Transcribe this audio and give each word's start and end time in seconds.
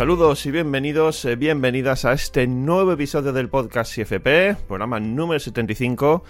Saludos 0.00 0.46
y 0.46 0.50
bienvenidos, 0.50 1.26
eh, 1.26 1.36
bienvenidas 1.36 2.06
a 2.06 2.14
este 2.14 2.46
nuevo 2.46 2.92
episodio 2.92 3.34
del 3.34 3.50
podcast 3.50 3.94
CFP, 3.94 4.56
programa 4.66 4.98
número 4.98 5.38
75, 5.38 6.24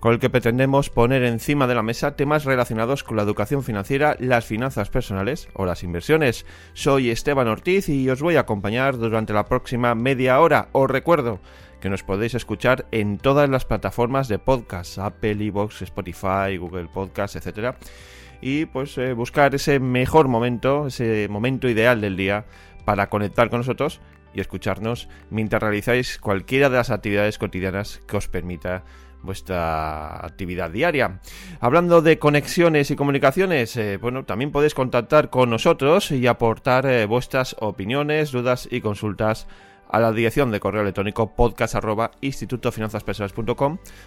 con 0.00 0.12
el 0.12 0.18
que 0.18 0.28
pretendemos 0.28 0.90
poner 0.90 1.22
encima 1.22 1.68
de 1.68 1.76
la 1.76 1.84
mesa 1.84 2.16
temas 2.16 2.44
relacionados 2.44 3.04
con 3.04 3.16
la 3.16 3.22
educación 3.22 3.62
financiera, 3.62 4.16
las 4.18 4.44
finanzas 4.44 4.90
personales 4.90 5.48
o 5.54 5.66
las 5.66 5.84
inversiones. 5.84 6.46
Soy 6.72 7.10
Esteban 7.10 7.46
Ortiz 7.46 7.88
y 7.88 8.10
os 8.10 8.20
voy 8.20 8.34
a 8.34 8.40
acompañar 8.40 8.98
durante 8.98 9.32
la 9.32 9.46
próxima 9.46 9.94
media 9.94 10.40
hora. 10.40 10.66
Os 10.72 10.90
recuerdo 10.90 11.38
que 11.80 11.90
nos 11.90 12.02
podéis 12.02 12.34
escuchar 12.34 12.86
en 12.90 13.18
todas 13.18 13.48
las 13.48 13.64
plataformas 13.64 14.26
de 14.26 14.40
podcast, 14.40 14.98
Apple, 14.98 15.46
Evox, 15.46 15.82
Spotify, 15.82 16.56
Google 16.58 16.88
Podcast, 16.92 17.36
etc. 17.36 17.76
Y 18.40 18.66
pues 18.66 18.98
eh, 18.98 19.12
buscar 19.12 19.54
ese 19.54 19.78
mejor 19.78 20.26
momento, 20.26 20.88
ese 20.88 21.28
momento 21.30 21.68
ideal 21.68 22.00
del 22.00 22.16
día 22.16 22.44
para 22.84 23.08
conectar 23.08 23.50
con 23.50 23.60
nosotros 23.60 24.00
y 24.34 24.40
escucharnos 24.40 25.08
mientras 25.30 25.62
realizáis 25.62 26.18
cualquiera 26.18 26.70
de 26.70 26.76
las 26.76 26.90
actividades 26.90 27.38
cotidianas 27.38 28.00
que 28.06 28.16
os 28.16 28.28
permita 28.28 28.84
vuestra 29.22 30.24
actividad 30.24 30.70
diaria. 30.70 31.20
Hablando 31.60 32.02
de 32.02 32.18
conexiones 32.18 32.90
y 32.90 32.96
comunicaciones, 32.96 33.76
eh, 33.76 33.96
bueno, 33.96 34.24
también 34.24 34.50
podéis 34.50 34.74
contactar 34.74 35.30
con 35.30 35.50
nosotros 35.50 36.10
y 36.10 36.26
aportar 36.26 36.86
eh, 36.86 37.06
vuestras 37.06 37.56
opiniones, 37.60 38.32
dudas 38.32 38.68
y 38.70 38.80
consultas 38.80 39.46
a 39.88 40.00
la 40.00 40.10
dirección 40.10 40.50
de 40.50 40.58
correo 40.58 40.82
electrónico 40.82 41.34
podcast 41.36 41.76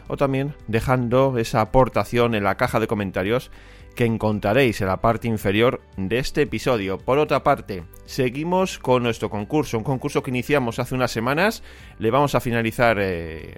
o 0.07 0.17
también 0.17 0.53
dejando 0.67 1.37
esa 1.37 1.61
aportación 1.61 2.33
en 2.33 2.43
la 2.43 2.55
caja 2.55 2.79
de 2.79 2.87
comentarios 2.87 3.51
que 3.95 4.05
encontraréis 4.05 4.81
en 4.81 4.87
la 4.87 4.97
parte 4.97 5.27
inferior 5.27 5.81
de 5.97 6.19
este 6.19 6.43
episodio. 6.43 6.97
Por 6.97 7.17
otra 7.17 7.43
parte, 7.43 7.83
seguimos 8.05 8.77
con 8.77 9.03
nuestro 9.03 9.29
concurso, 9.29 9.77
un 9.77 9.83
concurso 9.83 10.21
que 10.21 10.31
iniciamos 10.31 10.79
hace 10.79 10.93
unas 10.93 11.11
semanas, 11.11 11.63
le 11.97 12.11
vamos 12.11 12.35
a 12.35 12.41
finalizar 12.41 12.97
eh, 12.99 13.55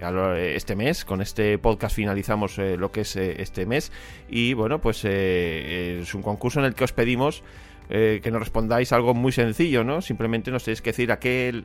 este 0.54 0.76
mes, 0.76 1.04
con 1.04 1.20
este 1.20 1.58
podcast 1.58 1.94
finalizamos 1.94 2.58
eh, 2.58 2.76
lo 2.76 2.92
que 2.92 3.00
es 3.00 3.16
eh, 3.16 3.42
este 3.42 3.66
mes 3.66 3.90
y 4.28 4.54
bueno, 4.54 4.80
pues 4.80 5.04
es 5.04 6.14
un 6.14 6.22
concurso 6.22 6.60
en 6.60 6.66
el 6.66 6.74
que 6.74 6.84
os 6.84 6.92
pedimos 6.92 7.42
que 7.88 8.30
nos 8.30 8.40
respondáis 8.40 8.92
algo 8.92 9.14
muy 9.14 9.32
sencillo, 9.32 9.82
¿no? 9.82 10.02
Simplemente 10.02 10.50
nos 10.50 10.62
tenéis 10.62 10.82
que 10.82 10.90
decir 10.90 11.10
aquel 11.10 11.64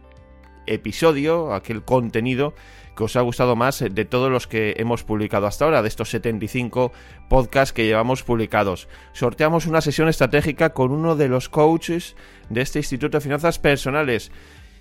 episodio, 0.65 1.53
aquel 1.53 1.83
contenido 1.83 2.53
que 2.95 3.03
os 3.03 3.16
ha 3.16 3.22
gustado 3.22 3.55
más 3.55 3.80
de 3.80 4.05
todos 4.05 4.31
los 4.31 4.47
que 4.47 4.75
hemos 4.77 5.03
publicado 5.03 5.47
hasta 5.47 5.66
ahora, 5.66 5.81
de 5.81 5.88
estos 5.88 6.09
75 6.09 6.91
podcasts 7.30 7.73
que 7.73 7.86
llevamos 7.86 8.23
publicados. 8.23 8.88
Sorteamos 9.13 9.66
una 9.66 9.81
sesión 9.81 10.08
estratégica 10.08 10.73
con 10.73 10.91
uno 10.91 11.16
de 11.16 11.27
los 11.27 11.49
coaches 11.49 12.16
de 12.49 12.61
este 12.61 12.80
Instituto 12.80 13.17
de 13.17 13.21
Finanzas 13.21 13.59
Personales. 13.59 14.31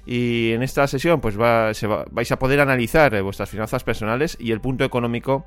Y 0.04 0.50
en 0.52 0.62
esta 0.62 0.86
sesión 0.88 1.20
pues 1.20 1.36
vais 1.36 2.32
a 2.32 2.38
poder 2.38 2.60
analizar 2.60 3.22
vuestras 3.22 3.48
finanzas 3.48 3.84
personales 3.84 4.36
y 4.40 4.50
el 4.50 4.60
punto 4.60 4.84
económico 4.84 5.46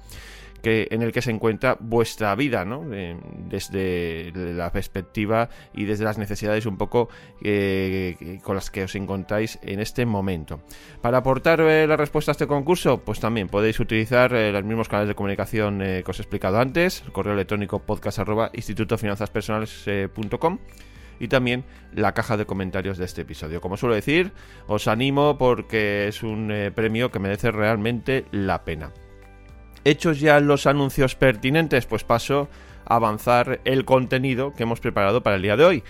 en 0.65 1.01
el 1.01 1.11
que 1.11 1.21
se 1.21 1.31
encuentra 1.31 1.77
vuestra 1.79 2.35
vida, 2.35 2.65
¿no? 2.65 2.83
desde 2.85 4.31
la 4.33 4.71
perspectiva 4.71 5.49
y 5.73 5.85
desde 5.85 6.03
las 6.03 6.17
necesidades 6.17 6.65
un 6.65 6.77
poco 6.77 7.09
eh, 7.41 8.39
con 8.43 8.55
las 8.55 8.69
que 8.69 8.83
os 8.83 8.95
encontráis 8.95 9.59
en 9.61 9.79
este 9.79 10.05
momento. 10.05 10.61
Para 11.01 11.19
aportar 11.19 11.61
eh, 11.61 11.87
la 11.87 11.97
respuesta 11.97 12.31
a 12.31 12.33
este 12.33 12.47
concurso, 12.47 13.01
pues 13.01 13.19
también 13.19 13.47
podéis 13.47 13.79
utilizar 13.79 14.33
eh, 14.33 14.51
los 14.51 14.63
mismos 14.63 14.89
canales 14.89 15.09
de 15.09 15.15
comunicación 15.15 15.79
que 15.79 16.05
os 16.07 16.19
he 16.19 16.21
explicado 16.21 16.59
antes, 16.59 17.03
el 17.05 17.11
correo 17.11 17.33
electrónico 17.33 17.79
podcast 17.79 18.19
arroba 18.19 18.51
institutofinanzaspersonales.com 18.53 20.59
y 21.19 21.27
también 21.27 21.63
la 21.93 22.13
caja 22.13 22.37
de 22.37 22.45
comentarios 22.45 22.97
de 22.97 23.05
este 23.05 23.21
episodio. 23.21 23.61
Como 23.61 23.77
suelo 23.77 23.95
decir, 23.95 24.33
os 24.67 24.87
animo 24.87 25.37
porque 25.37 26.07
es 26.07 26.23
un 26.23 26.71
premio 26.75 27.11
que 27.11 27.19
merece 27.19 27.51
realmente 27.51 28.25
la 28.31 28.65
pena. 28.65 28.91
Hechos 29.85 30.19
ya 30.19 30.39
los 30.39 30.65
anuncios 30.65 31.13
pertinentes, 31.13 31.85
pues 31.85 32.03
paso 32.03 32.49
a 32.85 32.95
avanzar 32.95 33.61
el 33.65 33.85
contenido 33.85 34.51
que 34.53 34.63
hemos 34.63 34.79
preparado 34.79 35.21
para 35.21 35.35
el 35.35 35.43
día 35.43 35.57
de 35.57 35.63
hoy. 35.63 35.83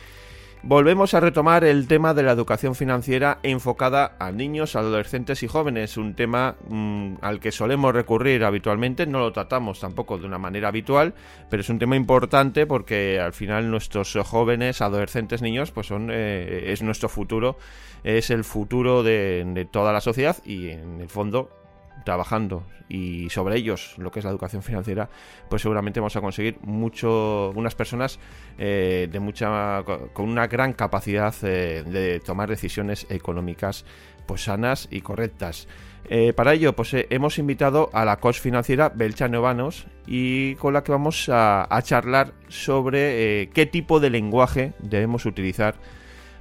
Volvemos 0.63 1.13
a 1.13 1.21
retomar 1.21 1.63
el 1.63 1.87
tema 1.87 2.13
de 2.13 2.23
la 2.23 2.33
educación 2.33 2.75
financiera 2.75 3.37
enfocada 3.43 4.17
a 4.19 4.31
niños, 4.31 4.75
adolescentes 4.75 5.43
y 5.43 5.47
jóvenes, 5.47 5.95
un 5.95 6.13
tema 6.13 6.55
mm, 6.67 7.17
al 7.21 7.39
que 7.39 7.53
solemos 7.53 7.93
recurrir 7.93 8.43
habitualmente, 8.43 9.05
no 9.05 9.19
lo 9.19 9.31
tratamos 9.31 9.79
tampoco 9.79 10.17
de 10.17 10.25
una 10.25 10.39
manera 10.39 10.67
habitual, 10.67 11.13
pero 11.49 11.61
es 11.61 11.69
un 11.69 11.79
tema 11.79 11.95
importante 11.95 12.65
porque 12.65 13.19
al 13.19 13.31
final 13.31 13.71
nuestros 13.71 14.17
jóvenes, 14.25 14.81
adolescentes, 14.81 15.41
niños, 15.41 15.71
pues 15.71 15.87
son 15.87 16.09
eh, 16.11 16.73
es 16.73 16.81
nuestro 16.81 17.07
futuro, 17.07 17.57
es 18.03 18.29
el 18.29 18.43
futuro 18.43 19.03
de 19.03 19.67
toda 19.71 19.93
la 19.93 20.01
sociedad 20.01 20.35
y 20.43 20.69
en 20.69 20.99
el 20.99 21.07
fondo 21.07 21.64
trabajando 22.03 22.63
y 22.87 23.29
sobre 23.29 23.57
ellos 23.57 23.95
lo 23.97 24.11
que 24.11 24.19
es 24.19 24.25
la 24.25 24.31
educación 24.31 24.61
financiera, 24.61 25.09
pues 25.49 25.61
seguramente 25.61 25.99
vamos 25.99 26.15
a 26.15 26.21
conseguir 26.21 26.57
mucho, 26.61 27.51
unas 27.55 27.75
personas 27.75 28.19
eh, 28.57 29.07
de 29.11 29.19
mucha, 29.19 29.83
con 30.13 30.29
una 30.29 30.47
gran 30.47 30.73
capacidad 30.73 31.33
eh, 31.43 31.83
de 31.85 32.19
tomar 32.19 32.49
decisiones 32.49 33.07
económicas 33.09 33.85
pues 34.25 34.43
sanas 34.43 34.87
y 34.91 35.01
correctas. 35.01 35.67
Eh, 36.07 36.33
para 36.33 36.53
ello, 36.53 36.75
pues 36.75 36.91
hemos 36.93 37.39
invitado 37.39 37.89
a 37.93 38.05
la 38.05 38.17
coach 38.17 38.39
financiera 38.39 38.89
Belcha 38.89 39.27
Novanos 39.27 39.87
y 40.05 40.53
con 40.55 40.73
la 40.73 40.83
que 40.83 40.91
vamos 40.91 41.29
a 41.31 41.79
charlar 41.83 42.33
sobre 42.47 43.49
qué 43.53 43.65
tipo 43.65 43.99
de 43.99 44.11
lenguaje 44.11 44.73
debemos 44.79 45.25
utilizar 45.25 45.75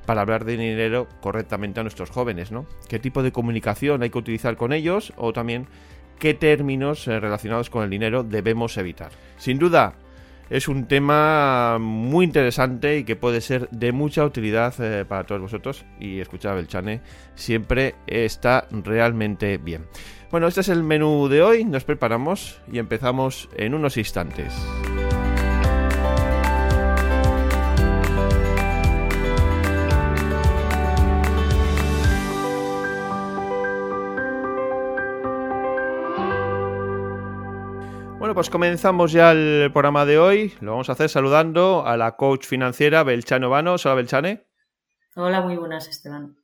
para 0.07 0.21
hablar 0.21 0.45
de 0.45 0.57
dinero 0.57 1.09
correctamente 1.21 1.81
a 1.81 1.83
nuestros 1.83 2.11
jóvenes, 2.11 2.53
¿no? 2.53 2.67
¿Qué 2.89 2.99
tipo 2.99 3.23
de 3.23 3.33
comunicación 3.33 4.03
hay 4.03 4.11
que 4.11 4.19
utilizar 4.19 4.57
con 4.57 4.73
ellos 4.73 5.13
o 5.17 5.33
también 5.33 5.67
qué 6.19 6.35
términos 6.35 7.07
eh, 7.09 7.21
relacionados 7.21 7.71
con 7.71 7.85
el 7.85 7.91
dinero 7.91 8.23
debemos 8.23 8.77
evitar? 8.77 9.11
Sin 9.37 9.59
duda, 9.59 9.95
es 10.51 10.69
un 10.69 10.87
tema 10.87 11.79
muy 11.81 12.25
interesante 12.27 12.99
y 12.99 13.05
que 13.05 13.17
puede 13.17 13.41
ser 13.41 13.69
de 13.71 13.93
mucha 13.93 14.25
utilidad 14.25 14.75
eh, 14.79 15.05
para 15.05 15.25
todos 15.25 15.41
vosotros 15.41 15.85
y 15.99 16.21
escuchar 16.21 16.53
a 16.53 16.57
Belchane 16.57 17.01
siempre 17.35 17.95
está 18.07 18.67
realmente 18.71 19.59
bien. 19.59 19.87
Bueno, 20.31 20.49
este 20.49 20.63
es 20.63 20.69
el 20.69 20.83
menú 20.83 21.29
de 21.29 21.43
hoy, 21.43 21.65
nos 21.65 21.85
preparamos 21.85 22.61
y 22.71 22.79
empezamos 22.79 23.49
en 23.57 23.75
unos 23.75 23.97
instantes. 23.97 24.53
Pues 38.33 38.49
comenzamos 38.49 39.13
ya 39.13 39.33
el 39.33 39.71
programa 39.73 40.07
de 40.07 40.19
hoy. 40.19 40.55
Lo 40.61 40.71
vamos 40.71 40.89
a 40.89 40.93
hacer 40.93 41.11
saludando 41.11 41.87
a 41.87 41.97
la 41.99 42.17
coach 42.17 42.47
financiera 42.47 43.03
Belchane 43.03 43.47
Vanos. 43.47 43.85
Hola, 43.85 43.97
Belchane. 43.97 44.47
Hola, 45.15 45.43
muy 45.43 45.57
buenas, 45.57 45.89
Esteban. 45.89 46.37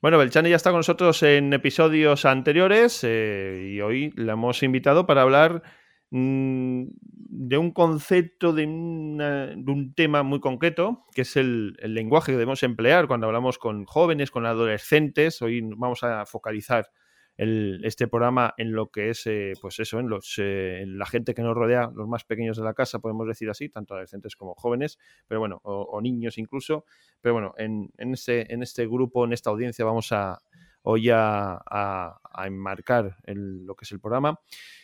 Bueno, 0.00 0.18
Belchane 0.18 0.50
ya 0.50 0.56
está 0.56 0.70
con 0.70 0.80
nosotros 0.80 1.22
en 1.22 1.52
episodios 1.52 2.24
anteriores 2.24 3.04
eh, 3.04 3.70
y 3.72 3.80
hoy 3.80 4.12
la 4.16 4.32
hemos 4.32 4.64
invitado 4.64 5.06
para 5.06 5.22
hablar 5.22 5.62
mm, 6.10 6.86
de 6.96 7.58
un 7.58 7.70
concepto, 7.70 8.52
de, 8.52 8.64
un 8.66 9.92
tema 9.94 10.24
muy 10.24 10.40
concreto, 10.40 11.04
que 11.14 11.22
es 11.22 11.36
el, 11.36 11.76
el, 11.78 11.94
lenguaje 11.94 12.32
que 12.32 12.38
debemos 12.38 12.64
emplear 12.64 13.06
cuando 13.06 13.28
hablamos 13.28 13.58
con 13.58 13.84
jóvenes, 13.84 14.32
con 14.32 14.44
adolescentes. 14.44 15.40
Hoy 15.40 15.60
vamos 15.62 16.02
a 16.02 16.26
focalizar 16.26 16.90
este 17.42 18.08
programa 18.08 18.54
en 18.56 18.72
lo 18.72 18.90
que 18.90 19.10
es, 19.10 19.26
eh, 19.26 19.52
pues 19.60 19.78
eso, 19.80 19.98
en, 19.98 20.08
los, 20.08 20.34
eh, 20.38 20.84
la 20.86 21.06
gente 21.06 21.34
que 21.34 21.42
nos 21.42 21.54
rodea, 21.54 21.90
los 21.94 22.08
más 22.08 22.24
pequeños 22.24 22.56
de 22.56 22.64
la 22.64 22.74
casa, 22.74 22.98
podemos 22.98 23.26
decir 23.26 23.48
así, 23.50 23.68
tanto 23.68 23.94
adolescentes 23.94 24.36
como 24.36 24.54
jóvenes, 24.54 24.98
pero 25.26 25.40
bueno, 25.40 25.60
o, 25.64 26.00
niños 26.00 26.38
incluso. 26.38 26.84
Pero 27.20 27.34
bueno, 27.34 27.54
en, 27.56 27.90
en, 27.98 28.14
este, 28.14 28.52
en 28.52 28.62
este 28.62 28.86
grupo, 28.86 29.24
en 29.24 29.32
esta 29.32 29.50
audiencia, 29.50 29.84
vamos 29.84 30.12
a 30.12 30.38
hoy 30.82 31.10
a, 31.10 31.60
a, 31.64 32.46
enmarcar 32.46 33.16
lo 33.26 33.74
que 33.76 33.84
es 33.84 33.92
el 33.92 34.00
programa. 34.00 34.40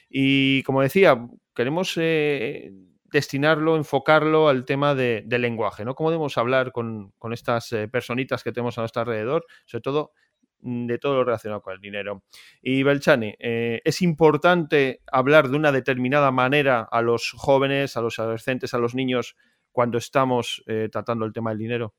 Y 0.08 0.62
como 0.62 0.80
decía, 0.80 1.28
queremos 1.54 1.94
eh, 1.96 2.72
destinarlo, 3.04 3.76
enfocarlo 3.76 4.48
al 4.48 4.64
tema 4.64 4.94
de, 4.94 5.24
lenguaje, 5.28 5.84
¿no? 5.84 5.94
Cómo 5.94 6.10
debemos 6.10 6.38
hablar 6.38 6.72
con, 6.72 7.12
con 7.18 7.32
estas 7.32 7.74
personitas 7.90 8.44
que 8.44 8.52
tenemos 8.52 8.78
a 8.78 8.82
nuestro 8.82 9.02
alrededor, 9.02 9.44
sobre 9.66 9.82
todo 9.82 10.12
de 10.60 10.98
todo 10.98 11.16
lo 11.16 11.24
relacionado 11.24 11.62
con 11.62 11.74
el 11.74 11.80
dinero. 11.80 12.22
Y 12.62 12.82
Belchani, 12.82 13.34
eh, 13.38 13.80
¿es 13.84 14.02
importante 14.02 15.00
hablar 15.10 15.48
de 15.48 15.56
una 15.56 15.72
determinada 15.72 16.30
manera 16.30 16.86
a 16.90 17.02
los 17.02 17.32
jóvenes, 17.36 17.96
a 17.96 18.00
los 18.00 18.18
adolescentes, 18.18 18.74
a 18.74 18.78
los 18.78 18.94
niños 18.94 19.36
cuando 19.72 19.98
estamos 19.98 20.62
eh, 20.66 20.88
tratando 20.90 21.24
el 21.24 21.32
tema 21.32 21.50
del 21.50 21.58
dinero? 21.58 21.94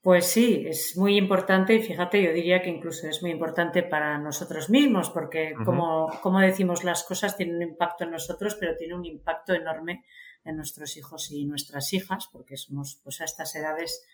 Pues 0.00 0.26
sí, 0.26 0.64
es 0.66 0.96
muy 0.96 1.16
importante 1.16 1.74
y 1.74 1.82
fíjate, 1.82 2.22
yo 2.22 2.32
diría 2.32 2.62
que 2.62 2.70
incluso 2.70 3.08
es 3.08 3.20
muy 3.20 3.32
importante 3.32 3.82
para 3.82 4.16
nosotros 4.16 4.70
mismos, 4.70 5.10
porque 5.10 5.54
como, 5.64 6.08
como 6.22 6.38
decimos 6.38 6.84
las 6.84 7.02
cosas 7.02 7.36
tienen 7.36 7.56
un 7.56 7.62
impacto 7.62 8.04
en 8.04 8.12
nosotros, 8.12 8.54
pero 8.54 8.76
tiene 8.76 8.94
un 8.94 9.04
impacto 9.04 9.54
enorme 9.54 10.04
en 10.44 10.56
nuestros 10.56 10.96
hijos 10.96 11.32
y 11.32 11.46
nuestras 11.46 11.92
hijas, 11.92 12.28
porque 12.32 12.56
somos 12.56 13.00
pues 13.02 13.20
a 13.20 13.24
estas 13.24 13.54
edades 13.56 14.06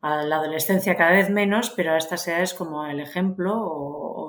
a 0.00 0.22
la 0.22 0.36
adolescencia 0.36 0.96
cada 0.96 1.12
vez 1.12 1.30
menos, 1.30 1.70
pero 1.70 1.92
a 1.92 1.98
estas 1.98 2.26
edades 2.26 2.54
como 2.54 2.86
el 2.86 3.00
ejemplo 3.00 3.54
o, 3.56 4.28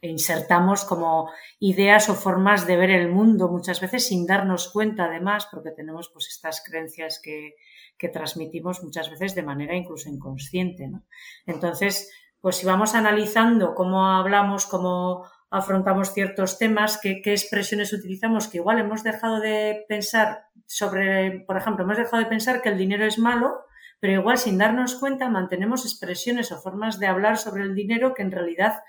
insertamos 0.00 0.84
como 0.84 1.30
ideas 1.60 2.10
o 2.10 2.14
formas 2.14 2.66
de 2.66 2.76
ver 2.76 2.90
el 2.90 3.08
mundo 3.08 3.48
muchas 3.48 3.80
veces 3.80 4.06
sin 4.06 4.26
darnos 4.26 4.70
cuenta 4.70 5.06
además 5.06 5.48
porque 5.50 5.70
tenemos 5.70 6.10
pues 6.10 6.28
estas 6.28 6.62
creencias 6.62 7.20
que, 7.22 7.54
que 7.96 8.10
transmitimos 8.10 8.82
muchas 8.82 9.08
veces 9.08 9.34
de 9.34 9.42
manera 9.42 9.74
incluso 9.74 10.10
inconsciente. 10.10 10.88
¿no? 10.88 11.04
Entonces, 11.46 12.10
pues 12.40 12.56
si 12.56 12.66
vamos 12.66 12.94
analizando 12.94 13.74
cómo 13.74 14.06
hablamos, 14.06 14.66
cómo 14.66 15.24
afrontamos 15.48 16.12
ciertos 16.12 16.58
temas, 16.58 16.98
qué, 17.00 17.22
qué 17.22 17.30
expresiones 17.30 17.92
utilizamos, 17.92 18.48
que 18.48 18.58
igual 18.58 18.80
hemos 18.80 19.04
dejado 19.04 19.40
de 19.40 19.86
pensar 19.88 20.48
sobre, 20.66 21.40
por 21.46 21.56
ejemplo, 21.56 21.84
hemos 21.84 21.96
dejado 21.96 22.22
de 22.22 22.28
pensar 22.28 22.60
que 22.60 22.68
el 22.68 22.76
dinero 22.76 23.06
es 23.06 23.18
malo, 23.18 23.60
pero 24.00 24.20
igual 24.20 24.38
sin 24.38 24.58
darnos 24.58 24.96
cuenta 24.96 25.28
mantenemos 25.28 25.84
expresiones 25.84 26.52
o 26.52 26.60
formas 26.60 26.98
de 26.98 27.06
hablar 27.06 27.38
sobre 27.38 27.62
el 27.62 27.74
dinero 27.74 28.14
que 28.14 28.22
en 28.22 28.32
realidad 28.32 28.82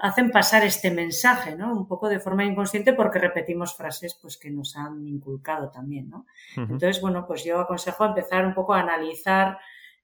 hacen 0.00 0.30
pasar 0.30 0.64
este 0.64 0.90
mensaje, 0.90 1.54
¿no? 1.54 1.72
Un 1.72 1.86
poco 1.86 2.08
de 2.08 2.20
forma 2.20 2.44
inconsciente 2.44 2.92
porque 2.92 3.18
repetimos 3.18 3.76
frases 3.76 4.18
pues 4.20 4.38
que 4.38 4.50
nos 4.50 4.76
han 4.76 5.06
inculcado 5.06 5.70
también, 5.70 6.08
¿no? 6.08 6.26
Entonces, 6.56 7.00
bueno, 7.00 7.26
pues 7.26 7.44
yo 7.44 7.60
aconsejo 7.60 8.04
empezar 8.04 8.46
un 8.46 8.54
poco 8.54 8.74
a 8.74 8.80
analizar 8.80 9.58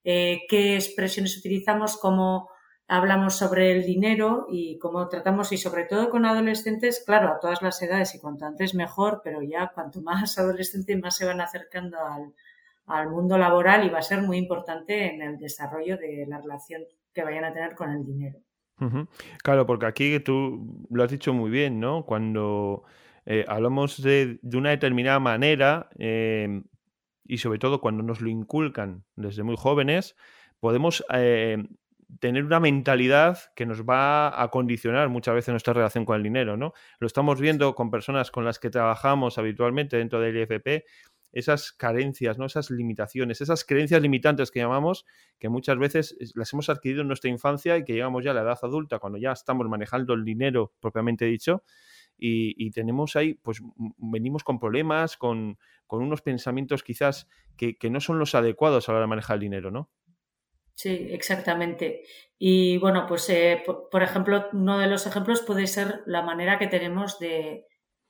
eh, 0.05 0.43
qué 0.49 0.75
expresiones 0.75 1.39
utilizamos, 1.39 1.97
cómo 1.97 2.51
hablamos 2.87 3.37
sobre 3.37 3.73
el 3.73 3.85
dinero 3.85 4.47
y 4.49 4.79
cómo 4.79 5.09
tratamos, 5.09 5.53
y 5.53 5.59
sobre 5.59 5.85
todo 5.85 6.11
con 6.11 6.25
adolescentes, 6.25 7.03
claro, 7.05 7.29
a 7.29 7.39
todas 7.39 7.61
las 7.63 7.81
edades 7.83 8.15
y 8.15 8.21
cuanto 8.21 8.47
antes 8.47 8.75
mejor, 8.75 9.21
pero 9.23 9.43
ya 9.43 9.71
cuanto 9.75 10.01
más 10.03 10.39
adolescentes 10.39 10.99
más 11.01 11.17
se 11.17 11.27
van 11.27 11.41
acercando 11.41 11.99
al, 11.99 12.35
al 12.89 13.11
mundo 13.11 13.39
laboral 13.39 13.87
y 13.87 13.91
va 13.91 13.99
a 13.99 14.03
ser 14.03 14.23
muy 14.23 14.39
importante 14.39 15.15
en 15.15 15.23
el 15.23 15.39
desarrollo 15.39 15.97
de 15.97 16.27
la 16.27 16.41
relación 16.41 16.83
que 17.13 17.23
vayan 17.23 17.45
a 17.45 17.53
tener 17.53 17.75
con 17.75 17.91
el 17.91 18.05
dinero. 18.05 18.39
Claro, 19.43 19.67
porque 19.67 19.87
aquí 19.87 20.21
tú 20.21 20.87
lo 20.91 21.03
has 21.03 21.11
dicho 21.11 21.33
muy 21.33 21.51
bien, 21.51 21.81
¿no? 21.81 22.05
Cuando 22.07 22.85
eh, 23.27 23.45
hablamos 23.49 24.01
de, 24.01 24.39
una 24.55 24.71
determinada 24.71 25.19
manera 25.19 25.89
em, 25.99 26.65
y 27.25 27.39
sobre 27.39 27.59
todo 27.59 27.81
cuando 27.81 28.03
nos 28.03 28.21
lo 28.21 28.29
inculcan 28.29 29.05
desde 29.17 29.43
muy 29.43 29.57
jóvenes, 29.59 30.17
podemos 30.61 31.05
eh, 31.13 31.59
tener 32.21 32.45
una 32.45 32.61
mentalidad 32.61 33.39
que 33.55 33.67
nos 33.67 33.83
va 33.83 34.43
a 34.43 34.49
condicionar 34.49 35.09
muchas 35.09 35.35
veces 35.35 35.53
nuestra 35.53 35.75
relación 35.75 36.05
con 36.05 36.17
el 36.17 36.23
dinero, 36.23 36.57
¿no? 36.57 36.73
Lo 37.01 37.07
estamos 37.07 37.41
viendo 37.41 37.75
con 37.75 37.91
personas 37.91 38.31
con 38.31 38.45
las 38.45 38.59
que 38.59 38.71
trabajamos 38.71 39.39
habitualmente 39.39 39.99
dentro 39.99 40.21
del 40.21 40.37
IFP 40.37 40.85
esas 41.33 41.73
carencias, 41.73 42.39
¿no? 42.39 42.47
esas 42.47 42.71
limitaciones, 42.71 43.41
esas 43.41 43.65
creencias 43.65 44.01
limitantes 44.01 44.51
que 44.51 44.61
llamamos, 44.61 45.05
que 45.39 45.49
muchas 45.49 45.79
veces 45.79 46.17
las 46.35 46.53
hemos 46.53 46.69
adquirido 46.69 47.03
en 47.03 47.09
nuestra 47.09 47.31
infancia 47.31 47.77
y 47.77 47.85
que 47.85 47.93
llegamos 47.93 48.25
ya 48.25 48.31
a 48.31 48.35
la 48.35 48.43
edad 48.43 48.59
adulta, 48.63 48.99
cuando 48.99 49.19
ya 49.19 49.33
estamos 49.33 49.69
manejando 49.69 50.15
el 50.15 50.25
dinero 50.25 50.73
propiamente 50.81 51.27
dicho, 51.27 51.63
y, 52.21 52.71
tenemos 52.73 53.15
ahí, 53.15 53.35
pues 53.35 53.63
venimos 53.97 54.43
con 54.43 54.59
problemas, 54.59 55.17
con, 55.17 55.57
unos 55.89 56.21
pensamientos 56.23 56.83
quizás 56.83 57.29
que, 57.57 57.77
no 57.91 58.01
son 58.01 58.19
los 58.19 58.35
adecuados 58.35 58.89
a 58.89 58.93
la 58.93 58.99
hora 58.99 59.05
de 59.05 59.11
manejar 59.11 59.35
el 59.35 59.41
dinero, 59.41 59.71
¿no? 59.71 59.89
Sí, 60.75 61.09
exactamente. 61.11 62.03
Y 62.39 62.79
bueno, 62.79 63.07
pues 63.07 63.29
eh, 63.31 63.63
por, 63.91 64.03
ejemplo, 64.03 64.47
uno 64.53 64.79
de 64.79 64.87
los 64.87 65.07
ejemplos 65.07 65.43
puede 65.43 65.67
ser 65.67 66.03
la 66.07 66.23
manera 66.23 66.59
que 66.59 66.69
tenemos 66.69 67.19
de, 67.19 67.67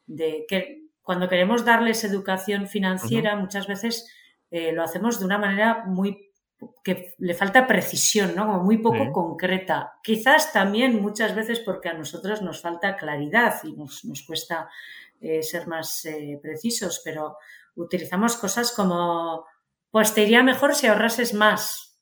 de 0.06 0.44
que 0.48 0.87
cuando 1.08 1.30
queremos 1.30 1.64
darles 1.64 2.04
educación 2.04 2.68
financiera, 2.68 3.34
muchas 3.34 3.66
veces 3.66 4.12
eh, 4.50 4.72
lo 4.72 4.82
hacemos 4.82 5.18
de 5.18 5.24
una 5.24 5.38
manera 5.38 5.84
muy 5.86 6.34
que 6.84 7.14
le 7.16 7.32
falta 7.32 7.66
precisión, 7.66 8.36
¿no? 8.36 8.44
Como 8.44 8.62
muy 8.62 8.76
poco 8.76 9.10
concreta. 9.10 9.94
Quizás 10.02 10.52
también 10.52 11.00
muchas 11.00 11.34
veces 11.34 11.60
porque 11.60 11.88
a 11.88 11.94
nosotros 11.94 12.42
nos 12.42 12.60
falta 12.60 12.98
claridad 12.98 13.54
y 13.64 13.72
nos, 13.72 14.02
cuesta 14.26 14.68
eh, 15.18 15.42
ser 15.42 15.66
más 15.66 16.04
eh, 16.04 16.38
precisos, 16.42 17.00
pero 17.02 17.38
utilizamos 17.74 18.36
cosas 18.36 18.70
como, 18.70 19.46
pues 19.90 20.12
te 20.12 20.24
iría 20.24 20.42
mejor 20.42 20.74
si 20.74 20.88
ahorrases 20.88 21.32
más. 21.32 21.98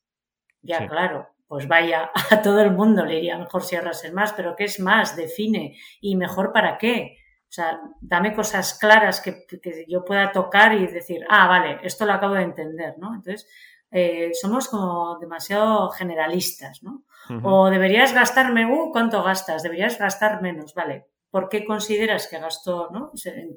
Ya, 0.62 0.88
claro, 0.88 1.28
pues 1.46 1.68
vaya, 1.68 2.10
a 2.32 2.42
todo 2.42 2.60
el 2.60 2.72
mundo 2.72 3.04
le 3.04 3.18
iría 3.18 3.38
mejor 3.38 3.62
si 3.62 3.76
ahorrases 3.76 4.12
más, 4.12 4.32
pero 4.32 4.56
¿qué 4.56 4.64
es 4.64 4.80
más? 4.80 5.14
Define. 5.14 5.76
¿Y 6.00 6.16
mejor 6.16 6.52
para 6.52 6.76
qué? 6.76 7.18
O 7.48 7.52
sea, 7.56 7.80
dame 8.00 8.34
cosas 8.34 8.78
claras 8.78 9.20
que, 9.20 9.46
yo 9.88 10.04
pueda 10.04 10.32
tocar 10.32 10.74
y 10.74 10.86
decir, 10.86 11.24
ah, 11.28 11.46
vale, 11.46 11.78
esto 11.82 12.04
lo 12.04 12.12
acabo 12.12 12.34
de 12.34 12.42
entender, 12.42 12.94
¿no? 12.98 13.14
Entonces, 13.14 13.48
eh, 13.90 14.32
somos 14.34 14.68
como 14.68 15.18
demasiado 15.18 15.90
generalistas, 15.90 16.82
¿no? 16.82 17.04
O 17.42 17.70
deberías 17.70 18.12
gastarme, 18.12 18.66
uh, 18.66 18.92
¿cuánto 18.92 19.22
gastas? 19.22 19.62
Deberías 19.62 19.98
gastar 19.98 20.42
menos, 20.42 20.74
¿vale? 20.74 21.06
¿Por 21.30 21.48
qué 21.48 21.64
consideras 21.64 22.28
que 22.28 22.38
gasto, 22.38 22.88
¿no? 22.92 23.12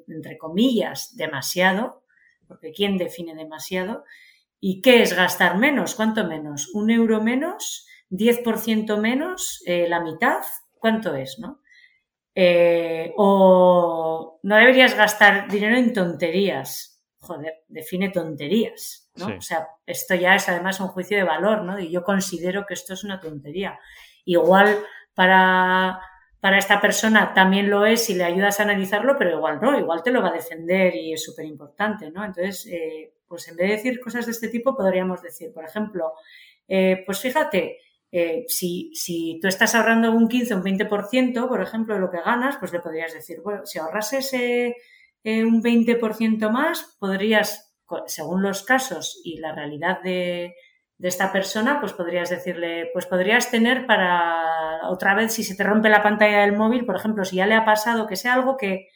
Entre 0.08 0.38
comillas, 0.38 1.16
demasiado, 1.16 2.02
porque 2.48 2.72
¿quién 2.72 2.98
define 2.98 3.34
demasiado? 3.34 4.04
¿Y 4.58 4.82
qué 4.82 5.02
es 5.02 5.14
gastar 5.14 5.56
menos? 5.56 5.94
¿Cuánto 5.94 6.24
menos? 6.26 6.74
¿Un 6.74 6.90
euro 6.90 7.22
menos? 7.22 7.86
¿10% 8.10 8.98
menos? 8.98 9.62
Eh, 9.66 9.88
¿La 9.88 10.00
mitad? 10.00 10.40
¿Cuánto 10.78 11.14
es, 11.14 11.38
no? 11.38 11.59
Eh, 12.34 13.12
o 13.16 14.38
no 14.42 14.56
deberías 14.56 14.94
gastar 14.94 15.50
dinero 15.50 15.76
en 15.76 15.92
tonterías. 15.92 17.02
Joder, 17.18 17.64
define 17.68 18.10
tonterías, 18.10 19.10
¿no? 19.16 19.36
O 19.36 19.42
sea, 19.42 19.68
esto 19.84 20.14
ya 20.14 20.34
es 20.34 20.48
además 20.48 20.80
un 20.80 20.88
juicio 20.88 21.18
de 21.18 21.24
valor, 21.24 21.62
¿no? 21.64 21.78
Y 21.78 21.90
yo 21.90 22.02
considero 22.02 22.64
que 22.66 22.74
esto 22.74 22.94
es 22.94 23.04
una 23.04 23.20
tontería. 23.20 23.78
Igual 24.24 24.78
para, 25.14 26.00
para 26.40 26.58
esta 26.58 26.80
persona 26.80 27.34
también 27.34 27.68
lo 27.68 27.84
es 27.84 28.06
si 28.06 28.14
le 28.14 28.24
ayudas 28.24 28.58
a 28.58 28.62
analizarlo, 28.62 29.16
pero 29.18 29.36
igual 29.36 29.60
no, 29.60 29.78
igual 29.78 30.02
te 30.02 30.10
lo 30.10 30.22
va 30.22 30.28
a 30.28 30.32
defender 30.32 30.94
y 30.94 31.12
es 31.12 31.22
súper 31.22 31.44
importante, 31.44 32.10
¿no? 32.10 32.24
Entonces, 32.24 32.66
eh, 32.66 33.12
pues 33.28 33.46
en 33.48 33.56
vez 33.56 33.68
de 33.68 33.76
decir 33.76 34.00
cosas 34.00 34.24
de 34.24 34.32
este 34.32 34.48
tipo, 34.48 34.74
podríamos 34.74 35.22
decir, 35.22 35.52
por 35.52 35.64
ejemplo, 35.64 36.14
eh, 36.66 37.02
pues 37.04 37.20
fíjate, 37.20 37.78
eh, 38.12 38.44
si, 38.48 38.90
si, 38.94 39.38
tú 39.40 39.48
estás 39.48 39.74
ahorrando 39.74 40.12
un 40.12 40.28
15 40.28 40.54
o 40.54 40.56
un 40.58 40.64
20%, 40.64 41.48
por 41.48 41.62
ejemplo, 41.62 41.94
de 41.94 42.00
lo 42.00 42.10
que 42.10 42.20
ganas, 42.20 42.56
pues 42.56 42.72
le 42.72 42.80
podrías 42.80 43.12
decir, 43.12 43.40
bueno, 43.42 43.64
si 43.64 43.78
ahorrases 43.78 44.32
eh, 44.32 44.74
un 45.24 45.62
20% 45.62 46.50
más, 46.50 46.96
podrías, 46.98 47.74
según 48.06 48.42
los 48.42 48.64
casos 48.64 49.20
y 49.24 49.38
la 49.38 49.54
realidad 49.54 50.00
de, 50.02 50.54
de 51.00 51.08
esta 51.08 51.32
persona, 51.32 51.80
pues 51.80 51.94
podrías 51.94 52.28
decirle, 52.28 52.90
pues 52.92 53.06
podrías 53.06 53.50
tener 53.50 53.86
para 53.86 54.88
otra 54.90 55.14
vez, 55.14 55.32
si 55.32 55.44
se 55.44 55.56
te 55.56 55.64
rompe 55.64 55.88
la 55.88 56.02
pantalla 56.02 56.40
del 56.40 56.56
móvil, 56.56 56.84
por 56.84 56.96
ejemplo, 56.96 57.24
si 57.24 57.36
ya 57.36 57.46
le 57.46 57.54
ha 57.54 57.64
pasado, 57.64 58.06
que 58.06 58.16
sea 58.16 58.34
algo 58.34 58.58
que, 58.58 58.88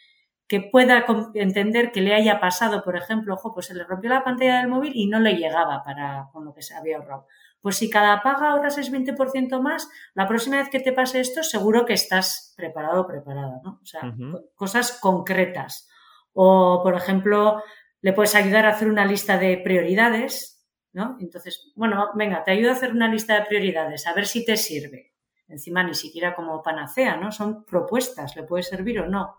que 0.46 0.60
pueda 0.60 1.06
entender 1.32 1.92
que 1.92 2.02
le 2.02 2.14
haya 2.14 2.40
pasado, 2.40 2.84
por 2.84 2.96
ejemplo, 2.96 3.34
ojo, 3.34 3.54
pues 3.54 3.66
se 3.66 3.74
le 3.74 3.84
rompió 3.84 4.10
la 4.10 4.22
pantalla 4.22 4.58
del 4.58 4.68
móvil 4.68 4.92
y 4.94 5.06
no 5.06 5.18
le 5.18 5.36
llegaba 5.36 5.82
para 5.82 6.28
con 6.30 6.44
lo 6.44 6.52
que 6.52 6.60
se 6.60 6.74
había 6.74 6.98
ahorrado. 6.98 7.26
Pues 7.64 7.76
si 7.76 7.88
cada 7.88 8.20
paga 8.20 8.50
ahorras 8.50 8.76
es 8.76 8.92
20% 8.92 9.58
más, 9.62 9.88
la 10.12 10.28
próxima 10.28 10.58
vez 10.58 10.68
que 10.68 10.80
te 10.80 10.92
pase 10.92 11.20
esto, 11.20 11.42
seguro 11.42 11.86
que 11.86 11.94
estás 11.94 12.52
preparado 12.58 13.00
o 13.00 13.06
preparada, 13.06 13.62
¿no? 13.64 13.80
O 13.82 13.86
sea, 13.86 14.14
cosas 14.54 14.98
concretas. 15.00 15.88
O, 16.34 16.82
por 16.82 16.94
ejemplo, 16.94 17.62
le 18.02 18.12
puedes 18.12 18.34
ayudar 18.34 18.66
a 18.66 18.72
hacer 18.72 18.86
una 18.88 19.06
lista 19.06 19.38
de 19.38 19.56
prioridades, 19.56 20.62
¿no? 20.92 21.16
Entonces, 21.20 21.72
bueno, 21.74 22.10
venga, 22.14 22.44
te 22.44 22.50
ayudo 22.50 22.68
a 22.68 22.74
hacer 22.74 22.90
una 22.92 23.08
lista 23.08 23.34
de 23.34 23.46
prioridades, 23.46 24.06
a 24.06 24.12
ver 24.12 24.26
si 24.26 24.44
te 24.44 24.58
sirve. 24.58 25.14
Encima 25.48 25.82
ni 25.82 25.94
siquiera 25.94 26.34
como 26.34 26.62
panacea, 26.62 27.16
¿no? 27.16 27.32
Son 27.32 27.64
propuestas, 27.64 28.36
le 28.36 28.42
puede 28.42 28.62
servir 28.62 29.00
o 29.00 29.08
no. 29.08 29.38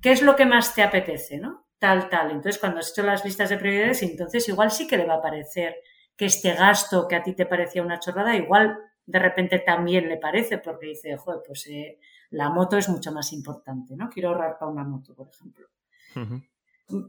¿Qué 0.00 0.12
es 0.12 0.22
lo 0.22 0.34
que 0.34 0.46
más 0.46 0.74
te 0.74 0.82
apetece, 0.82 1.36
¿no? 1.36 1.66
Tal, 1.78 2.08
tal. 2.08 2.30
Entonces, 2.30 2.58
cuando 2.58 2.78
has 2.78 2.90
hecho 2.90 3.02
las 3.02 3.22
listas 3.22 3.50
de 3.50 3.58
prioridades, 3.58 4.02
entonces 4.02 4.48
igual 4.48 4.70
sí 4.70 4.86
que 4.86 4.96
le 4.96 5.04
va 5.04 5.16
a 5.16 5.22
parecer 5.22 5.76
que 6.16 6.26
este 6.26 6.54
gasto 6.54 7.06
que 7.08 7.16
a 7.16 7.22
ti 7.22 7.34
te 7.34 7.46
parecía 7.46 7.82
una 7.82 8.00
chorrada, 8.00 8.36
igual 8.36 8.78
de 9.04 9.18
repente 9.18 9.58
también 9.60 10.08
le 10.08 10.16
parece, 10.16 10.58
porque 10.58 10.86
dice, 10.86 11.16
joder, 11.16 11.40
pues 11.46 11.66
eh, 11.68 11.98
la 12.30 12.50
moto 12.50 12.76
es 12.76 12.88
mucho 12.88 13.12
más 13.12 13.32
importante, 13.32 13.96
¿no? 13.96 14.08
Quiero 14.08 14.30
ahorrar 14.30 14.58
para 14.58 14.70
una 14.70 14.84
moto, 14.84 15.14
por 15.14 15.28
ejemplo. 15.28 15.68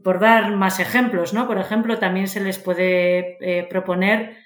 Por 0.02 0.20
dar 0.20 0.50
más 0.54 0.80
ejemplos, 0.80 1.32
¿no? 1.32 1.46
Por 1.46 1.58
ejemplo, 1.58 1.98
también 1.98 2.28
se 2.28 2.40
les 2.40 2.58
puede 2.58 3.38
eh, 3.40 3.66
proponer, 3.68 4.36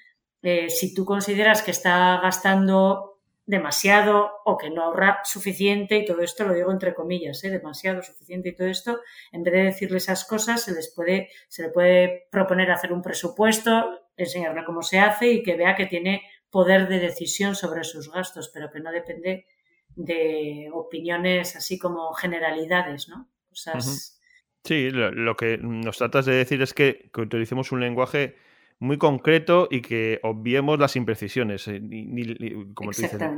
eh, 0.43 0.71
si 0.71 0.95
tú 0.95 1.05
consideras 1.05 1.63
que 1.63 1.73
está 1.73 2.21
gastando 2.23 3.13
demasiado 3.45 4.31
o 4.45 4.57
que 4.57 4.71
no 4.71 4.85
ahorra 4.85 5.21
suficiente, 5.25 5.99
y 5.99 6.05
todo 6.05 6.23
esto 6.23 6.45
lo 6.45 6.55
digo 6.55 6.71
entre 6.71 6.95
comillas, 6.95 7.43
¿eh? 7.45 7.51
demasiado, 7.51 8.03
suficiente 8.03 8.51
y 8.51 8.55
todo 8.55 8.69
esto, 8.69 9.01
en 9.33 9.43
vez 9.43 9.53
de 9.53 9.63
decirle 9.65 9.99
esas 9.99 10.25
cosas, 10.25 10.63
se 10.63 10.73
les 10.73 10.93
puede, 10.95 11.29
se 11.49 11.63
le 11.63 11.69
puede 11.71 12.29
proponer 12.31 12.71
hacer 12.71 12.93
un 12.93 13.03
presupuesto, 13.03 14.02
enseñarle 14.17 14.65
cómo 14.65 14.83
se 14.83 14.99
hace 14.99 15.31
y 15.33 15.43
que 15.43 15.57
vea 15.57 15.75
que 15.75 15.87
tiene 15.87 16.23
poder 16.51 16.89
de 16.89 17.01
decisión 17.01 17.55
sobre 17.55 17.85
sus 17.85 18.13
gastos, 18.13 18.51
pero 18.53 18.71
que 18.71 18.81
no 18.81 18.93
depende 18.93 19.47
de 19.97 20.69
opiniones 20.73 21.57
así 21.57 21.79
como 21.79 22.13
generalidades, 22.13 23.09
¿no? 23.09 23.29
Sí, 24.65 24.91
lo, 24.91 25.37
que 25.37 25.59
nos 25.59 25.99
tratas 25.99 26.27
de 26.27 26.35
decir 26.35 26.63
es 26.63 26.73
que, 26.73 27.11
utilicemos 27.17 27.73
un 27.73 27.81
lenguaje 27.81 28.37
muy 28.79 28.99
concreto 28.99 29.69
y 29.71 29.81
que 29.81 30.19
obviemos 30.23 30.79
las 30.79 30.97
imprecisiones. 30.97 31.69
Eh, 31.69 31.81
como 32.75 32.91
te 32.91 33.03
dicen, 33.03 33.37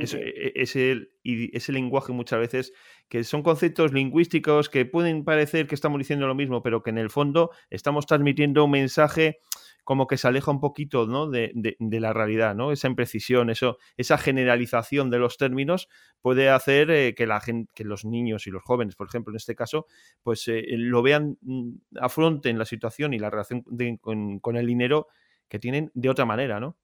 ese, 0.55 1.09
ese 1.23 1.71
lenguaje 1.71 2.13
muchas 2.13 2.39
veces 2.39 2.73
que 3.09 3.23
son 3.23 3.43
conceptos 3.43 3.93
lingüísticos 3.93 4.69
que 4.69 4.85
pueden 4.85 5.23
parecer 5.23 5.67
que 5.67 5.75
estamos 5.75 5.99
diciendo 5.99 6.27
lo 6.27 6.35
mismo, 6.35 6.63
pero 6.63 6.81
que 6.81 6.89
en 6.89 6.97
el 6.97 7.09
fondo 7.09 7.51
estamos 7.69 8.05
transmitiendo 8.07 8.65
un 8.65 8.71
mensaje 8.71 9.39
como 9.85 10.07
que 10.07 10.17
se 10.17 10.27
aleja 10.27 10.51
un 10.51 10.59
poquito 10.59 11.05
¿no? 11.07 11.29
de, 11.29 11.53
la 11.79 12.11
realidad, 12.11 12.55
¿no? 12.55 12.71
Esa 12.71 12.87
imprecisión, 12.87 13.49
eso, 13.49 13.77
esa 13.95 14.17
generalización 14.17 15.09
de 15.11 15.19
los 15.19 15.37
términos 15.37 15.87
puede 16.21 16.49
hacer 16.49 16.89
eh, 16.89 17.13
que 17.15 17.27
la 17.27 17.39
gente, 17.39 17.71
que 17.73 17.85
los 17.85 18.03
niños 18.03 18.47
y 18.47 18.51
los 18.51 18.63
jóvenes, 18.63 18.95
por 18.95 19.07
ejemplo, 19.07 19.31
en 19.31 19.37
este 19.37 19.55
caso, 19.55 19.85
pues 20.23 20.47
eh, 20.47 20.65
lo 20.69 21.03
vean, 21.03 21.37
mm, 21.41 21.73
afronten 22.01 22.57
la 22.57 22.65
situación 22.65 23.13
y 23.13 23.19
la 23.19 23.29
relación 23.29 23.63
con, 24.01 24.39
con 24.39 24.57
el 24.57 24.65
dinero 24.65 25.07
que 25.47 25.59
tienen 25.59 25.91
de 25.93 26.09
otra 26.09 26.25
manera, 26.25 26.59
¿no? 26.59 26.77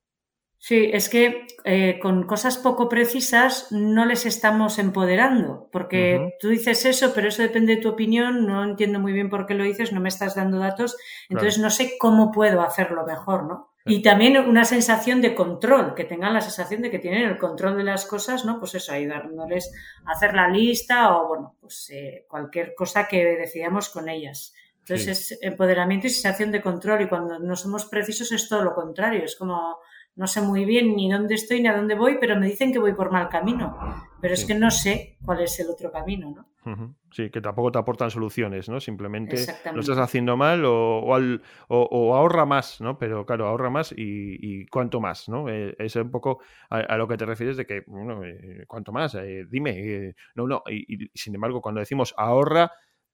Sí, 0.64 0.92
es 0.94 1.10
que 1.10 1.48
eh, 1.64 1.98
con 2.00 2.28
cosas 2.28 2.60
poco 2.60 2.88
precisas 2.88 3.72
no 3.72 4.06
les 4.06 4.28
estamos 4.28 4.78
empoderando, 4.78 5.68
porque 5.72 6.36
tú 6.40 6.50
dices 6.50 6.86
eso, 6.86 7.14
pero 7.16 7.30
eso 7.30 7.42
depende 7.42 7.76
de 7.76 7.82
tu 7.82 7.90
opinión, 7.90 8.46
no 8.46 8.64
entiendo 8.64 9.00
muy 9.00 9.12
bien 9.12 9.32
por 9.32 9.48
qué 9.48 9.56
lo 9.56 9.64
dices, 9.64 9.92
no 9.92 10.00
me 10.02 10.10
estás 10.10 10.36
dando 10.36 10.60
datos, 10.60 10.98
entonces 11.30 11.58
no 11.58 11.72
sé 11.72 11.98
cómo 11.98 12.32
puedo 12.32 12.62
hacerlo 12.62 13.04
mejor, 13.08 13.46
¿no? 13.46 13.72
Y 13.88 14.04
también 14.04 14.38
una 14.38 14.64
sensación 14.64 15.20
de 15.20 15.34
control, 15.34 15.96
que 15.96 16.04
tengan 16.04 16.36
la 16.36 16.42
sensación 16.42 16.84
de 16.84 16.92
que 16.92 17.00
tienen 17.00 17.28
el 17.28 17.40
control 17.40 17.76
de 17.78 17.84
las 17.84 18.06
cosas, 18.06 18.46
¿no? 18.46 18.60
Pues 18.60 18.76
eso, 18.76 18.94
ayudándoles 18.94 19.74
a 20.06 20.12
hacer 20.12 20.36
la 20.36 20.48
lista 20.48 21.18
o, 21.18 21.28
bueno, 21.28 21.56
pues 21.60 21.90
eh, 21.90 22.28
cualquier 22.30 22.76
cosa 22.76 23.08
que 23.08 23.26
decidamos 23.26 23.90
con 23.90 24.10
ellas. 24.10 24.54
Entonces 24.82 25.32
es 25.32 25.40
empoderamiento 25.42 26.06
y 26.06 26.12
sensación 26.12 26.52
de 26.52 26.62
control 26.62 27.02
y 27.02 27.08
cuando 27.08 27.40
no 27.40 27.56
somos 27.56 27.86
precisos 27.86 28.32
es 28.32 28.48
todo 28.48 28.64
lo 28.64 28.76
contrario, 28.76 29.24
es 29.24 29.36
como 29.36 29.78
no 30.16 30.28
sé 30.28 30.42
muy 30.42 30.66
bien 30.66 30.96
ni 30.96 31.10
dónde 31.10 31.36
estoy 31.36 31.62
ni 31.62 31.68
a 31.68 31.76
dónde 31.76 31.96
voy, 31.96 32.18
pero 32.20 32.40
me 32.40 32.48
dicen 32.48 32.72
que 32.72 32.80
voy 32.80 32.94
por 32.94 33.12
mal 33.12 33.30
camino. 33.30 33.78
Pero 34.20 34.34
es 34.34 34.46
que 34.46 34.54
no 34.54 34.70
sé 34.70 35.18
cuál 35.26 35.42
es 35.42 35.60
el 35.60 35.70
otro 35.70 35.92
camino, 35.92 36.30
¿no? 36.30 36.96
Sí, 37.12 37.32
que 37.32 37.42
tampoco 37.42 37.72
te 37.72 37.80
aportan 37.80 38.12
soluciones, 38.12 38.70
¿no? 38.70 38.80
Simplemente 38.80 39.36
lo 39.74 39.80
estás 39.80 39.98
haciendo 39.98 40.38
mal 40.38 40.64
o, 40.64 42.16
ahorra 42.16 42.46
más, 42.46 42.80
¿no? 42.82 43.00
Pero 43.00 43.26
claro, 43.26 43.48
ahorra 43.48 43.72
más 43.72 43.94
y, 43.98 44.68
cuánto 44.68 45.02
más, 45.02 45.28
¿no? 45.28 45.50
Eh, 45.50 45.76
es 45.80 45.96
un 45.96 46.12
poco 46.12 46.40
a, 46.70 46.96
lo 46.98 47.08
que 47.08 47.18
te 47.18 47.26
refieres 47.26 47.58
de 47.58 47.66
que, 47.66 47.84
bueno, 47.88 48.24
eh, 48.24 48.66
¿cuánto 48.68 48.92
más? 48.92 49.16
Eh, 49.16 49.46
dime, 49.50 50.14
no, 50.36 50.46
no. 50.46 50.62
Y, 50.70 51.10
sin 51.16 51.34
embargo, 51.34 51.62
cuando 51.62 51.80
decimos 51.80 52.14
ahorra 52.16 52.72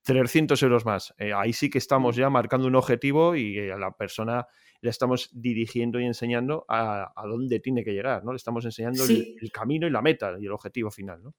300 0.07 0.63
euros 0.63 0.85
más, 0.85 1.13
ahí 1.35 1.51
sí 1.51 1.69
que 1.69 1.77
estamos 1.77 2.15
ya 2.15 2.29
marcando 2.29 2.67
un 2.67 2.75
objetivo 2.75 3.35
y 3.35 3.69
a 3.69 3.77
la 3.77 3.91
persona 3.91 4.47
le 4.79 4.89
estamos 4.89 5.29
dirigiendo 5.33 5.99
y 5.99 6.05
enseñando 6.05 6.65
a, 6.69 7.11
dónde 7.25 7.59
tiene 7.59 7.83
que 7.83 7.91
llegar, 7.91 8.23
¿no? 8.23 8.31
Le 8.31 8.37
estamos 8.37 8.63
enseñando 8.63 9.03
el, 9.03 9.51
camino 9.51 9.85
y 9.85 9.89
la 9.89 10.01
meta 10.01 10.35
y 10.39 10.45
el 10.45 10.51
objetivo 10.53 10.91
final, 10.91 11.21
¿no? 11.23 11.35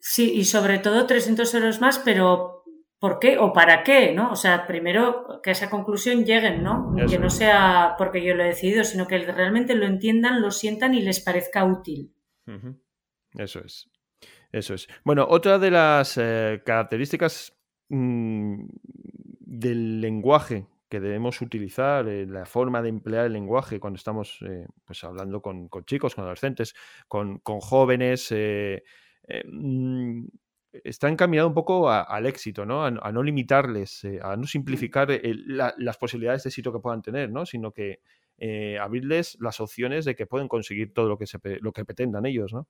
Sí, 0.00 0.32
y 0.34 0.44
sobre 0.44 0.78
todo 0.78 1.06
300 1.06 1.54
euros 1.54 1.80
más, 1.80 2.00
pero 2.00 2.64
¿por 2.98 3.20
qué 3.20 3.38
o 3.38 3.52
para 3.52 3.84
qué, 3.84 4.12
no? 4.12 4.32
O 4.32 4.36
sea, 4.36 4.66
primero 4.66 5.40
que 5.40 5.50
a 5.50 5.52
esa 5.52 5.70
conclusión 5.70 6.24
lleguen, 6.24 6.64
¿no? 6.64 6.94
que 7.08 7.18
no 7.18 7.30
sea 7.30 7.94
porque 7.96 8.24
yo 8.24 8.34
lo 8.34 8.42
he 8.42 8.48
decidido, 8.48 8.82
sino 8.82 9.06
que 9.06 9.18
realmente 9.18 9.74
lo 9.74 9.86
entiendan, 9.86 10.42
lo 10.42 10.50
sientan 10.50 10.94
y 10.94 11.02
les 11.02 11.20
parezca 11.20 11.64
útil. 11.64 12.12
Eso 13.34 13.60
es. 13.60 13.88
Eso 14.50 14.74
es. 14.74 14.88
Bueno, 15.04 15.26
otra 15.28 15.58
de 15.58 15.70
las 15.70 16.16
eh, 16.16 16.62
características 16.64 17.57
mm, 17.88 18.64
del 19.40 20.00
lenguaje 20.00 20.66
que 20.88 21.00
debemos 21.00 21.40
utilizar, 21.42 22.08
eh, 22.08 22.26
la 22.26 22.46
forma 22.46 22.82
de 22.82 22.88
emplear 22.88 23.26
el 23.26 23.34
lenguaje 23.34 23.78
cuando 23.78 23.98
estamos 23.98 24.38
eh, 24.42 24.66
pues 24.84 25.04
hablando 25.04 25.42
con, 25.42 25.68
chicos, 25.84 26.14
con 26.14 26.24
adolescentes, 26.24 26.74
con, 27.06 27.40
jóvenes, 27.44 28.28
eh, 28.32 28.82
mm, 29.46 30.24
está 30.72 31.08
encaminado 31.08 31.48
un 31.48 31.54
poco 31.54 31.90
al 31.90 32.26
éxito, 32.26 32.64
¿no? 32.64 32.84
A, 32.84 32.90
no 32.90 33.22
limitarles, 33.22 34.06
a 34.22 34.36
no 34.36 34.46
simplificar 34.46 35.08
las 35.78 35.96
posibilidades 35.98 36.44
de 36.44 36.48
éxito 36.48 36.72
que 36.72 36.78
puedan 36.80 37.02
tener, 37.02 37.30
¿no? 37.30 37.44
Sino 37.44 37.72
que 37.72 38.00
abrirles 38.78 39.36
las 39.40 39.60
opciones 39.60 40.04
de 40.04 40.14
que 40.14 40.26
pueden 40.26 40.46
conseguir 40.46 40.92
todo 40.92 41.08
lo 41.08 41.18
que, 41.18 41.26
se, 41.26 41.38
lo 41.60 41.72
que 41.72 41.84
pretendan 41.84 42.26
ellos, 42.26 42.52
¿no? 42.52 42.68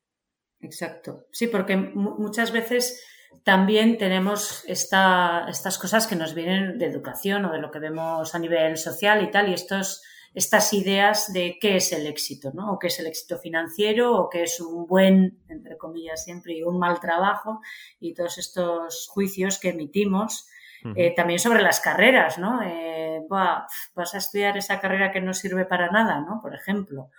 Exacto. 0.60 1.26
Sí, 1.30 1.48
porque 1.48 1.76
muchas 1.76 2.52
veces 2.52 3.04
también 3.48 3.96
tenemos 3.96 4.62
estas 4.66 5.78
cosas 5.78 6.06
que 6.06 6.16
nos 6.16 6.34
vienen 6.34 6.76
de 6.76 6.84
educación 6.84 7.46
o 7.46 7.50
de 7.50 7.58
lo 7.58 7.70
que 7.70 7.78
vemos 7.78 8.34
a 8.34 8.38
nivel 8.38 8.76
social 8.76 9.22
y 9.22 9.30
tal, 9.30 9.48
y 9.48 9.54
estos, 9.54 10.02
estas 10.34 10.72
ideas 10.74 11.32
de 11.32 11.56
qué 11.58 11.76
es 11.76 11.90
el 11.92 12.06
éxito, 12.06 12.50
¿no? 12.52 12.72
O 12.72 12.78
qué 12.78 12.88
es 12.88 12.98
el 13.00 13.06
éxito 13.06 13.38
financiero, 13.38 14.14
o 14.16 14.28
qué 14.28 14.42
es 14.42 14.60
un 14.60 14.86
buen, 14.86 15.38
entre 15.48 15.78
comillas 15.78 16.24
siempre, 16.24 16.58
y 16.58 16.62
un 16.62 16.78
mal 16.78 17.00
trabajo, 17.00 17.60
y 17.98 18.12
todos 18.12 18.36
estos 18.36 19.08
juicios 19.08 19.58
que 19.58 19.70
emitimos. 19.70 20.46
Eh, 20.94 21.12
también 21.12 21.40
sobre 21.40 21.62
las 21.62 21.80
carreras, 21.80 22.38
¿no? 22.38 22.62
Eh, 22.62 23.22
vas 23.28 24.14
a 24.14 24.18
estudiar 24.18 24.56
esa 24.58 24.78
carrera 24.78 25.10
que 25.10 25.20
no 25.20 25.32
sirve 25.32 25.64
para 25.64 25.90
nada, 25.90 26.20
¿no? 26.20 26.38
Por 26.40 26.54
ejemplo. 26.54 27.10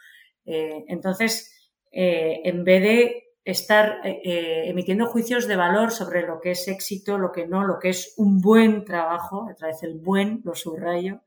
Eh, 0.45 0.85
entonces, 0.87 1.71
en 1.91 2.63
vez 2.63 2.81
de 2.83 3.28
estar 3.45 4.01
eh, 4.03 4.21
eh, 4.23 4.69
emitiendo 4.69 5.07
juicios 5.07 5.47
de 5.47 5.55
valor 5.55 5.91
sobre 5.91 6.21
lo 6.21 6.39
que 6.39 6.51
es 6.51 6.67
éxito, 6.67 7.17
lo 7.17 7.31
que 7.31 7.47
no, 7.47 7.65
lo 7.65 7.79
que 7.79 7.89
es 7.89 8.13
un 8.17 8.41
buen 8.41 8.85
trabajo, 8.85 9.47
otra 9.51 9.67
vez 9.67 9.81
el 9.83 9.95
buen, 9.95 10.41
lo 10.43 10.55
subrayo, 10.55 11.21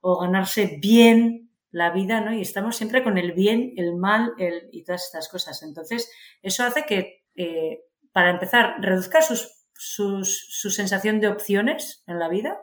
o 0.00 0.20
ganarse 0.20 0.78
bien 0.80 1.50
la 1.70 1.90
vida, 1.90 2.20
¿no? 2.20 2.32
Y 2.32 2.40
estamos 2.40 2.76
siempre 2.76 3.02
con 3.02 3.18
el 3.18 3.32
bien, 3.32 3.74
el 3.76 3.96
mal 3.96 4.32
el, 4.38 4.68
y 4.72 4.84
todas 4.84 5.04
estas 5.04 5.28
cosas. 5.28 5.62
Entonces, 5.62 6.10
eso 6.42 6.64
hace 6.64 6.84
que, 6.84 7.24
eh, 7.36 7.84
para 8.12 8.30
empezar, 8.30 8.76
reduzca 8.80 9.20
sus, 9.20 9.66
su 9.74 10.70
sensación 10.70 11.20
de 11.20 11.28
opciones 11.28 12.02
en 12.06 12.18
la 12.18 12.28
vida, 12.28 12.58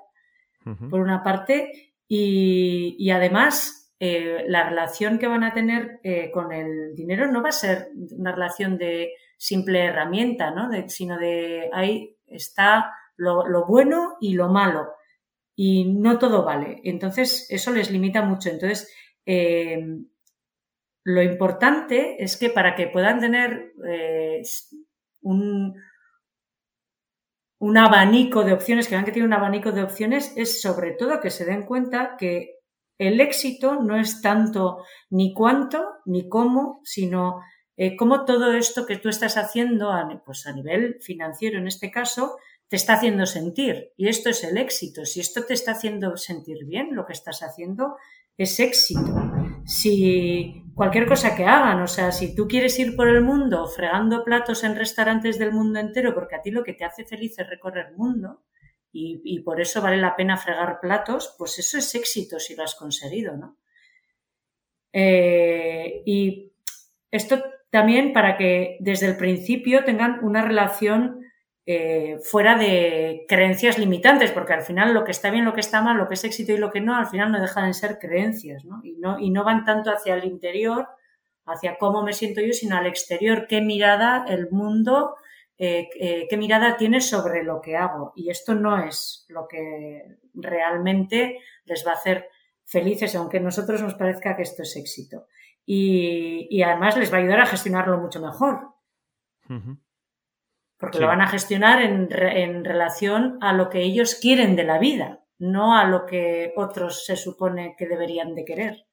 por 0.89 0.99
una 0.99 1.23
parte, 1.23 1.93
y, 2.07 2.95
y 2.97 3.11
además 3.11 3.84
eh, 3.99 4.43
la 4.47 4.67
relación 4.67 5.19
que 5.19 5.27
van 5.27 5.43
a 5.43 5.53
tener 5.53 5.99
eh, 6.03 6.29
con 6.31 6.51
el 6.51 6.93
dinero 6.95 7.31
no 7.31 7.41
va 7.41 7.49
a 7.49 7.53
ser 7.53 7.89
una 8.11 8.33
relación 8.33 8.77
de 8.77 9.13
simple 9.37 9.85
herramienta, 9.85 10.51
¿no? 10.51 10.69
sino 10.87 11.17
de 11.17 11.69
ahí 11.73 12.17
está 12.27 12.93
lo, 13.15 13.65
bueno 13.65 14.17
y 14.19 14.33
lo 14.33 14.49
malo. 14.49 14.89
Y 15.55 15.85
no 15.93 16.19
todo 16.19 16.43
vale. 16.43 16.81
Entonces, 16.83 17.47
eso 17.49 17.71
les 17.71 17.89
limita 17.89 18.21
mucho. 18.21 18.49
Entonces, 18.49 18.93
eh, 19.25 19.81
lo 21.05 21.21
importante 21.21 22.21
es 22.21 22.35
que 22.35 22.49
para 22.49 22.75
que 22.75 22.87
puedan 22.87 23.21
tener 23.21 23.73
un, 25.21 25.75
un 27.59 27.77
abanico 27.77 28.43
de 28.43 28.53
opciones, 28.53 28.87
que 28.87 28.95
vean 28.95 29.05
que 29.05 29.11
tiene 29.11 29.27
un 29.27 29.33
abanico 29.33 29.71
de 29.71 29.83
opciones, 29.83 30.33
es 30.35 30.61
sobre 30.61 30.91
todo 30.91 31.21
que 31.21 31.29
se 31.29 31.45
den 31.45 31.63
cuenta 31.63 32.17
que 32.17 32.54
el 32.97 33.19
éxito 33.21 33.81
no 33.81 33.99
es 33.99 34.21
tanto 34.21 34.83
ni 35.09 35.33
cuánto 35.33 35.83
ni 36.05 36.29
cómo, 36.29 36.81
sino 36.83 37.41
eh, 37.77 37.95
cómo 37.95 38.25
todo 38.25 38.53
esto 38.53 38.85
que 38.85 38.97
tú 38.97 39.09
estás 39.09 39.37
haciendo, 39.37 39.91
a, 39.91 40.21
pues 40.25 40.47
a 40.47 40.53
nivel 40.53 40.97
financiero 41.01 41.59
en 41.59 41.67
este 41.67 41.91
caso, 41.91 42.37
te 42.67 42.77
está 42.77 42.93
haciendo 42.93 43.25
sentir. 43.25 43.91
Y 43.97 44.07
esto 44.07 44.29
es 44.29 44.43
el 44.43 44.57
éxito. 44.57 45.05
Si 45.05 45.19
esto 45.19 45.45
te 45.45 45.53
está 45.53 45.73
haciendo 45.73 46.15
sentir 46.17 46.65
bien, 46.65 46.95
lo 46.95 47.05
que 47.05 47.13
estás 47.13 47.43
haciendo 47.43 47.97
es 48.37 48.59
éxito. 48.59 49.01
Si 49.65 50.63
cualquier 50.73 51.07
cosa 51.07 51.35
que 51.35 51.45
hagan, 51.45 51.81
o 51.81 51.87
sea, 51.87 52.11
si 52.11 52.35
tú 52.35 52.47
quieres 52.47 52.77
ir 52.79 52.95
por 52.95 53.07
el 53.07 53.21
mundo 53.21 53.67
fregando 53.67 54.23
platos 54.23 54.63
en 54.63 54.75
restaurantes 54.75 55.39
del 55.39 55.51
mundo 55.51 55.79
entero, 55.79 56.13
porque 56.13 56.35
a 56.35 56.41
ti 56.41 56.51
lo 56.51 56.63
que 56.63 56.73
te 56.73 56.85
hace 56.85 57.05
feliz 57.05 57.37
es 57.39 57.49
recorrer 57.49 57.87
el 57.91 57.97
mundo, 57.97 58.43
y, 58.97 59.39
por 59.41 59.59
eso 59.59 59.81
vale 59.81 59.97
la 59.97 60.15
pena 60.15 60.37
fregar 60.37 60.79
platos, 60.79 61.35
pues 61.37 61.59
eso 61.59 61.77
es 61.77 61.93
éxito 61.95 62.39
si 62.39 62.55
lo 62.55 62.63
has 62.63 62.75
conseguido, 62.75 63.35
¿no? 63.35 63.57
Eh, 64.93 66.01
y 66.05 66.53
esto 67.11 67.43
también 67.69 68.13
para 68.13 68.37
que 68.37 68.77
desde 68.79 69.07
el 69.07 69.17
principio 69.17 69.83
tengan 69.83 70.23
una 70.23 70.41
relación 70.41 71.25
eh, 71.65 72.19
fuera 72.23 72.57
de 72.57 73.25
creencias 73.27 73.77
limitantes, 73.77 74.31
porque 74.31 74.53
al 74.53 74.61
final 74.61 74.93
lo 74.93 75.03
que 75.03 75.11
está 75.11 75.29
bien, 75.29 75.43
lo 75.43 75.53
que 75.53 75.59
está 75.59 75.81
mal, 75.81 75.97
lo 75.97 76.07
que 76.07 76.13
es 76.13 76.23
éxito 76.23 76.53
y 76.53 76.57
lo 76.57 76.71
que 76.71 76.79
no, 76.79 76.95
al 76.95 77.07
final 77.07 77.33
no 77.33 77.41
dejan 77.41 77.67
de 77.67 77.73
ser 77.73 77.99
creencias, 77.99 78.63
¿no? 78.63 78.79
Y 78.83 78.93
no, 78.93 79.19
y 79.19 79.29
no 79.29 79.43
van 79.43 79.65
tanto 79.65 79.91
hacia 79.91 80.15
el 80.15 80.23
interior, 80.23 80.87
hacia 81.45 81.77
cómo 81.77 82.01
me 82.01 82.13
siento 82.13 82.39
yo, 82.39 82.53
sino 82.53 82.77
al 82.77 82.87
exterior, 82.87 83.47
qué 83.47 83.59
mirada 83.59 84.25
el 84.29 84.49
mundo 84.51 85.15
eh, 85.57 85.89
eh, 85.99 86.27
qué 86.29 86.37
mirada 86.37 86.75
tienes 86.75 87.09
sobre 87.09 87.43
lo 87.43 87.61
que 87.61 87.77
hago. 87.77 88.11
Y 88.15 88.29
esto 88.29 88.55
no 88.55 88.83
es 88.83 89.25
lo 89.29 89.47
que 89.47 90.17
realmente 90.33 91.39
les 91.65 91.85
va 91.85 91.91
a 91.91 91.95
hacer 91.95 92.29
felices, 92.65 93.15
aunque 93.15 93.37
a 93.37 93.41
nosotros 93.41 93.81
nos 93.81 93.95
parezca 93.95 94.35
que 94.35 94.41
esto 94.41 94.63
es 94.63 94.75
éxito. 94.75 95.27
Y, 95.65 96.61
además 96.61 96.97
les 96.97 97.11
va 97.11 97.17
a 97.17 97.21
ayudar 97.21 97.41
a 97.41 97.45
gestionarlo 97.45 97.97
mucho 97.97 98.19
mejor. 98.19 98.73
Porque 100.77 100.99
lo 100.99 101.07
van 101.07 101.21
a 101.21 101.27
gestionar 101.27 101.81
en, 101.81 102.65
relación 102.65 103.37
a 103.41 103.53
lo 103.53 103.69
que 103.69 103.81
ellos 103.81 104.15
quieren 104.15 104.55
de 104.55 104.63
la 104.63 104.77
vida. 104.77 105.21
no 105.37 105.77
a 105.77 105.83
lo 105.83 106.05
que 106.05 106.53
otros 106.55 107.05
se 107.05 107.17
supone 107.17 107.75
que 107.77 107.87
deberían 107.87 108.35
de 108.35 108.45
querer. 108.45 108.87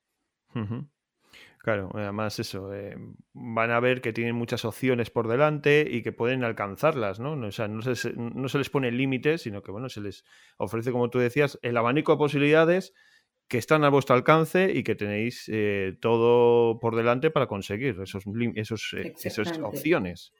Claro, 1.62 1.90
además 1.95 2.40
eso, 2.40 2.75
eh, 2.75 2.97
van 3.35 3.71
a 3.71 3.78
ver 3.78 4.00
que 4.00 4.12
tienen 4.12 4.35
muchas 4.35 4.64
opciones 4.64 5.11
por 5.11 5.28
delante 5.28 5.87
y 5.88 6.02
que 6.02 6.11
pueden 6.11 6.42
alcanzarlas, 6.42 7.21
¿no? 7.21 7.35
O 7.35 7.52
sea, 7.52 7.69
no 7.69 7.83
se, 7.83 8.12
no 8.14 8.49
se 8.49 8.59
les 8.59 8.69
pone 8.69 8.90
límites, 8.90 9.42
sino 9.42 9.62
que, 9.62 9.71
bueno, 9.71 9.88
se 9.88 10.00
les 10.00 10.25
ofrece, 10.57 10.90
como 10.90 11.09
tú 11.09 11.21
decías, 11.21 11.61
el 11.62 11.76
abanico 11.76 12.11
de 12.11 12.19
posibilidades 12.19 12.95
que 13.47 13.59
están 13.59 13.85
a 13.85 13.90
vuestro 13.90 14.16
alcance 14.16 14.73
y 14.75 14.83
que 14.83 14.97
tenéis 14.97 15.49
eh, 15.52 15.97
todo 16.00 16.81
por 16.81 16.97
delante 16.97 17.31
para 17.31 17.47
conseguir 17.47 17.97
esos, 18.02 18.25
esos, 18.57 18.95
eh, 18.95 19.14
esas 19.23 19.59
opciones. 19.61 20.33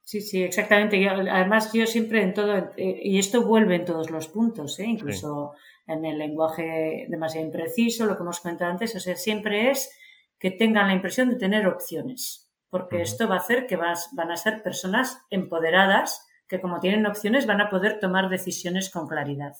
Sí, 0.00 0.22
sí, 0.22 0.42
exactamente. 0.42 1.06
además, 1.08 1.70
yo 1.74 1.86
siempre 1.86 2.22
en 2.22 2.32
todo, 2.32 2.72
y 2.78 3.18
esto 3.18 3.42
vuelve 3.42 3.76
en 3.76 3.84
todos 3.84 4.10
los 4.10 4.28
puntos, 4.28 4.78
incluso 4.78 5.52
en 5.86 6.04
el 6.04 6.18
lenguaje 6.18 7.06
demasiado 7.08 7.46
impreciso, 7.46 8.06
lo 8.06 8.16
que 8.16 8.22
hemos 8.22 8.40
comentado 8.40 8.70
antes, 8.70 8.94
o 8.94 9.00
sea, 9.00 9.16
siempre 9.16 9.70
es 9.70 9.96
que 10.38 10.50
tengan 10.50 10.88
la 10.88 10.94
impresión 10.94 11.30
de 11.30 11.36
tener 11.36 11.66
opciones, 11.66 12.50
porque 12.70 13.02
esto 13.02 13.28
va 13.28 13.36
a 13.36 13.38
hacer 13.38 13.66
que 13.66 13.76
van 13.76 14.30
a 14.30 14.36
ser 14.36 14.62
personas 14.62 15.22
empoderadas 15.30 16.26
que 16.48 16.60
como 16.60 16.80
tienen 16.80 17.06
opciones 17.06 17.46
van 17.46 17.60
a 17.60 17.70
poder 17.70 17.98
tomar 18.00 18.28
decisiones 18.28 18.90
con 18.90 19.08
claridad. 19.08 19.54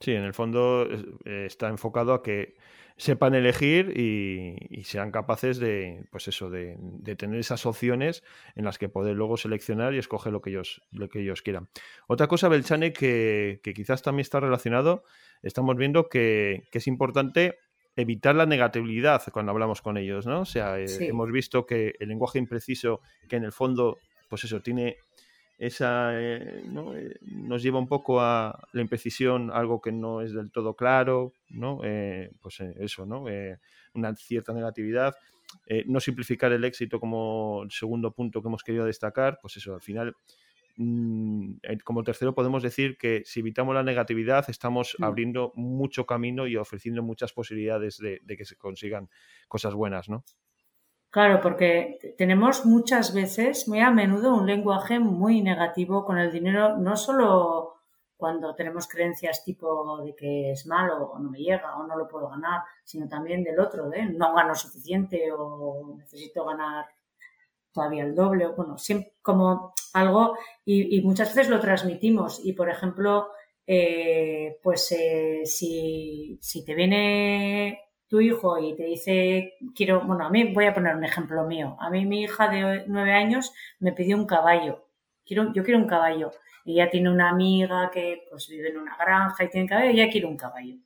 Sí, 0.00 0.12
en 0.12 0.24
el 0.24 0.34
fondo 0.34 0.86
eh, 1.24 1.46
está 1.46 1.68
enfocado 1.68 2.14
a 2.14 2.22
que 2.22 2.56
sepan 2.96 3.34
elegir 3.34 3.98
y, 3.98 4.84
sean 4.84 5.10
capaces 5.10 5.58
de, 5.58 6.04
pues 6.10 6.28
eso, 6.28 6.50
de, 6.50 6.76
tener 7.16 7.38
esas 7.40 7.66
opciones 7.66 8.22
en 8.54 8.64
las 8.64 8.78
que 8.78 8.88
poder 8.88 9.16
luego 9.16 9.36
seleccionar 9.36 9.94
y 9.94 9.98
escoger 9.98 10.32
lo 10.32 10.40
que 10.40 10.50
ellos, 10.50 10.82
lo 10.92 11.08
que 11.08 11.20
ellos 11.20 11.42
quieran. 11.42 11.68
Otra 12.06 12.28
cosa, 12.28 12.48
Belchane, 12.48 12.92
que, 12.92 13.60
que 13.62 13.74
quizás 13.74 14.02
también 14.02 14.22
está 14.22 14.40
relacionado, 14.40 15.04
estamos 15.42 15.76
viendo 15.76 16.08
que, 16.08 16.64
es 16.72 16.86
importante 16.86 17.58
evitar 17.96 18.34
la 18.34 18.46
negatividad 18.46 19.22
cuando 19.32 19.52
hablamos 19.52 19.80
con 19.80 19.96
ellos, 19.96 20.26
¿no? 20.26 20.40
O 20.40 20.44
sea, 20.44 20.78
eh, 20.80 20.86
hemos 21.00 21.30
visto 21.30 21.64
que 21.66 21.94
el 21.98 22.08
lenguaje 22.08 22.38
impreciso, 22.38 23.00
que 23.28 23.36
en 23.36 23.44
el 23.44 23.52
fondo, 23.52 23.98
pues 24.28 24.44
eso, 24.44 24.60
tiene 24.60 24.96
esa 25.66 26.20
eh, 26.20 26.62
eh, 26.62 27.14
nos 27.22 27.62
lleva 27.62 27.78
un 27.78 27.88
poco 27.88 28.20
a 28.20 28.68
la 28.72 28.80
imprecisión, 28.80 29.50
algo 29.50 29.80
que 29.80 29.92
no 29.92 30.20
es 30.20 30.34
del 30.34 30.50
todo 30.50 30.74
claro, 30.74 31.32
¿no? 31.48 31.80
Eh, 31.82 32.30
pues 32.40 32.60
eso, 32.60 33.06
¿no? 33.06 33.24
una 33.94 34.14
cierta 34.14 34.52
negatividad. 34.52 35.14
no 35.86 36.00
simplificar 36.00 36.52
el 36.52 36.64
éxito 36.64 36.98
como 36.98 37.62
el 37.64 37.70
segundo 37.70 38.12
punto 38.12 38.42
que 38.42 38.48
hemos 38.48 38.64
querido 38.64 38.84
destacar, 38.84 39.38
pues 39.40 39.56
eso, 39.56 39.74
al 39.74 39.80
final, 39.80 40.14
mm, 40.76 41.54
como 41.84 42.02
tercero 42.02 42.34
podemos 42.34 42.62
decir 42.62 42.98
que 42.98 43.22
si 43.24 43.40
evitamos 43.40 43.74
la 43.74 43.82
negatividad 43.82 44.44
estamos 44.48 44.96
mm. 44.98 45.04
abriendo 45.04 45.52
mucho 45.54 46.06
camino 46.06 46.46
y 46.46 46.56
ofreciendo 46.56 47.02
muchas 47.02 47.32
posibilidades 47.32 47.98
de, 47.98 48.20
de 48.24 48.36
que 48.36 48.44
se 48.44 48.56
consigan 48.56 49.08
cosas 49.48 49.74
buenas, 49.74 50.08
¿no? 50.08 50.24
Claro, 51.14 51.40
porque 51.40 52.16
tenemos 52.18 52.66
muchas 52.66 53.14
veces, 53.14 53.68
muy 53.68 53.78
a 53.78 53.92
menudo, 53.92 54.34
un 54.34 54.46
lenguaje 54.46 54.98
muy 54.98 55.42
negativo 55.42 56.04
con 56.04 56.18
el 56.18 56.32
dinero, 56.32 56.76
no 56.76 56.96
solo 56.96 57.76
cuando 58.16 58.56
tenemos 58.56 58.88
creencias 58.88 59.44
tipo 59.44 60.02
de 60.02 60.16
que 60.16 60.50
es 60.50 60.66
malo 60.66 61.12
o 61.12 61.18
no 61.20 61.30
me 61.30 61.38
llega 61.38 61.76
o 61.76 61.86
no 61.86 61.96
lo 61.96 62.08
puedo 62.08 62.28
ganar, 62.28 62.62
sino 62.82 63.08
también 63.08 63.44
del 63.44 63.60
otro, 63.60 63.88
de 63.88 64.06
no 64.06 64.34
gano 64.34 64.56
suficiente 64.56 65.30
o 65.30 65.94
necesito 65.96 66.44
ganar 66.44 66.86
todavía 67.70 68.02
el 68.02 68.16
doble, 68.16 68.46
o 68.46 68.56
bueno, 68.56 68.76
siempre 68.76 69.12
como 69.22 69.72
algo, 69.92 70.36
y, 70.64 71.00
muchas 71.02 71.32
veces 71.32 71.48
lo 71.48 71.60
transmitimos. 71.60 72.44
Y 72.44 72.54
por 72.54 72.68
ejemplo, 72.68 73.28
eh, 73.64 74.58
pues 74.64 74.90
eh, 74.90 75.42
si, 75.44 76.40
si 76.42 76.64
te 76.64 76.74
viene 76.74 77.84
tu 78.14 78.20
hijo 78.20 78.56
y 78.60 78.76
te 78.76 78.84
dice, 78.84 79.54
quiero, 79.74 80.02
bueno, 80.02 80.24
a 80.24 80.30
mí 80.30 80.52
voy 80.54 80.66
a 80.66 80.72
poner 80.72 80.94
un 80.94 81.02
ejemplo 81.02 81.42
mío. 81.46 81.76
A 81.80 81.90
mí 81.90 82.06
mi 82.06 82.22
hija 82.22 82.46
de 82.46 82.84
nueve 82.86 83.12
años 83.12 83.52
me 83.80 83.90
pidió 83.90 84.16
un 84.16 84.24
caballo. 84.24 84.86
Quiero, 85.26 85.52
yo 85.52 85.64
quiero 85.64 85.80
un 85.80 85.88
caballo. 85.88 86.30
Ella 86.64 86.88
tiene 86.88 87.10
una 87.10 87.30
amiga 87.30 87.90
que 87.92 88.28
pues 88.30 88.46
vive 88.46 88.68
en 88.68 88.78
una 88.78 88.96
granja 88.96 89.42
y 89.42 89.48
tiene 89.48 89.68
caballo, 89.68 89.90
ella 89.90 90.08
quiere 90.08 90.28
un 90.28 90.36
caballo. 90.36 90.76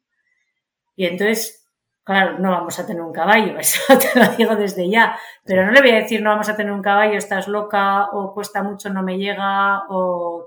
Y 0.96 1.04
entonces, 1.04 1.68
claro, 2.02 2.38
no 2.38 2.50
vamos 2.50 2.78
a 2.78 2.86
tener 2.86 3.02
un 3.02 3.12
caballo, 3.12 3.58
eso 3.58 3.82
te 3.98 4.18
lo 4.18 4.34
digo 4.34 4.56
desde 4.56 4.88
ya. 4.88 5.18
Pero 5.44 5.66
no 5.66 5.72
le 5.72 5.82
voy 5.82 5.90
a 5.90 5.96
decir 5.96 6.22
no 6.22 6.30
vamos 6.30 6.48
a 6.48 6.56
tener 6.56 6.72
un 6.72 6.80
caballo, 6.80 7.18
estás 7.18 7.46
loca, 7.46 8.06
o 8.06 8.32
cuesta 8.32 8.62
mucho, 8.62 8.88
no 8.88 9.02
me 9.02 9.18
llega, 9.18 9.82
o 9.90 10.46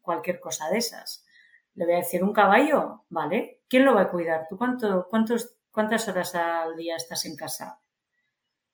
cualquier 0.00 0.38
cosa 0.38 0.70
de 0.70 0.78
esas. 0.78 1.26
Le 1.74 1.86
voy 1.86 1.94
a 1.94 1.98
decir 1.98 2.22
un 2.22 2.32
caballo, 2.32 3.02
¿vale? 3.08 3.62
¿Quién 3.68 3.84
lo 3.84 3.96
va 3.96 4.02
a 4.02 4.10
cuidar? 4.10 4.46
¿Tú 4.48 4.56
cuánto, 4.56 5.08
cuántos 5.10 5.56
¿Cuántas 5.74 6.06
horas 6.06 6.36
al 6.36 6.76
día 6.76 6.94
estás 6.94 7.24
en 7.24 7.34
casa? 7.34 7.80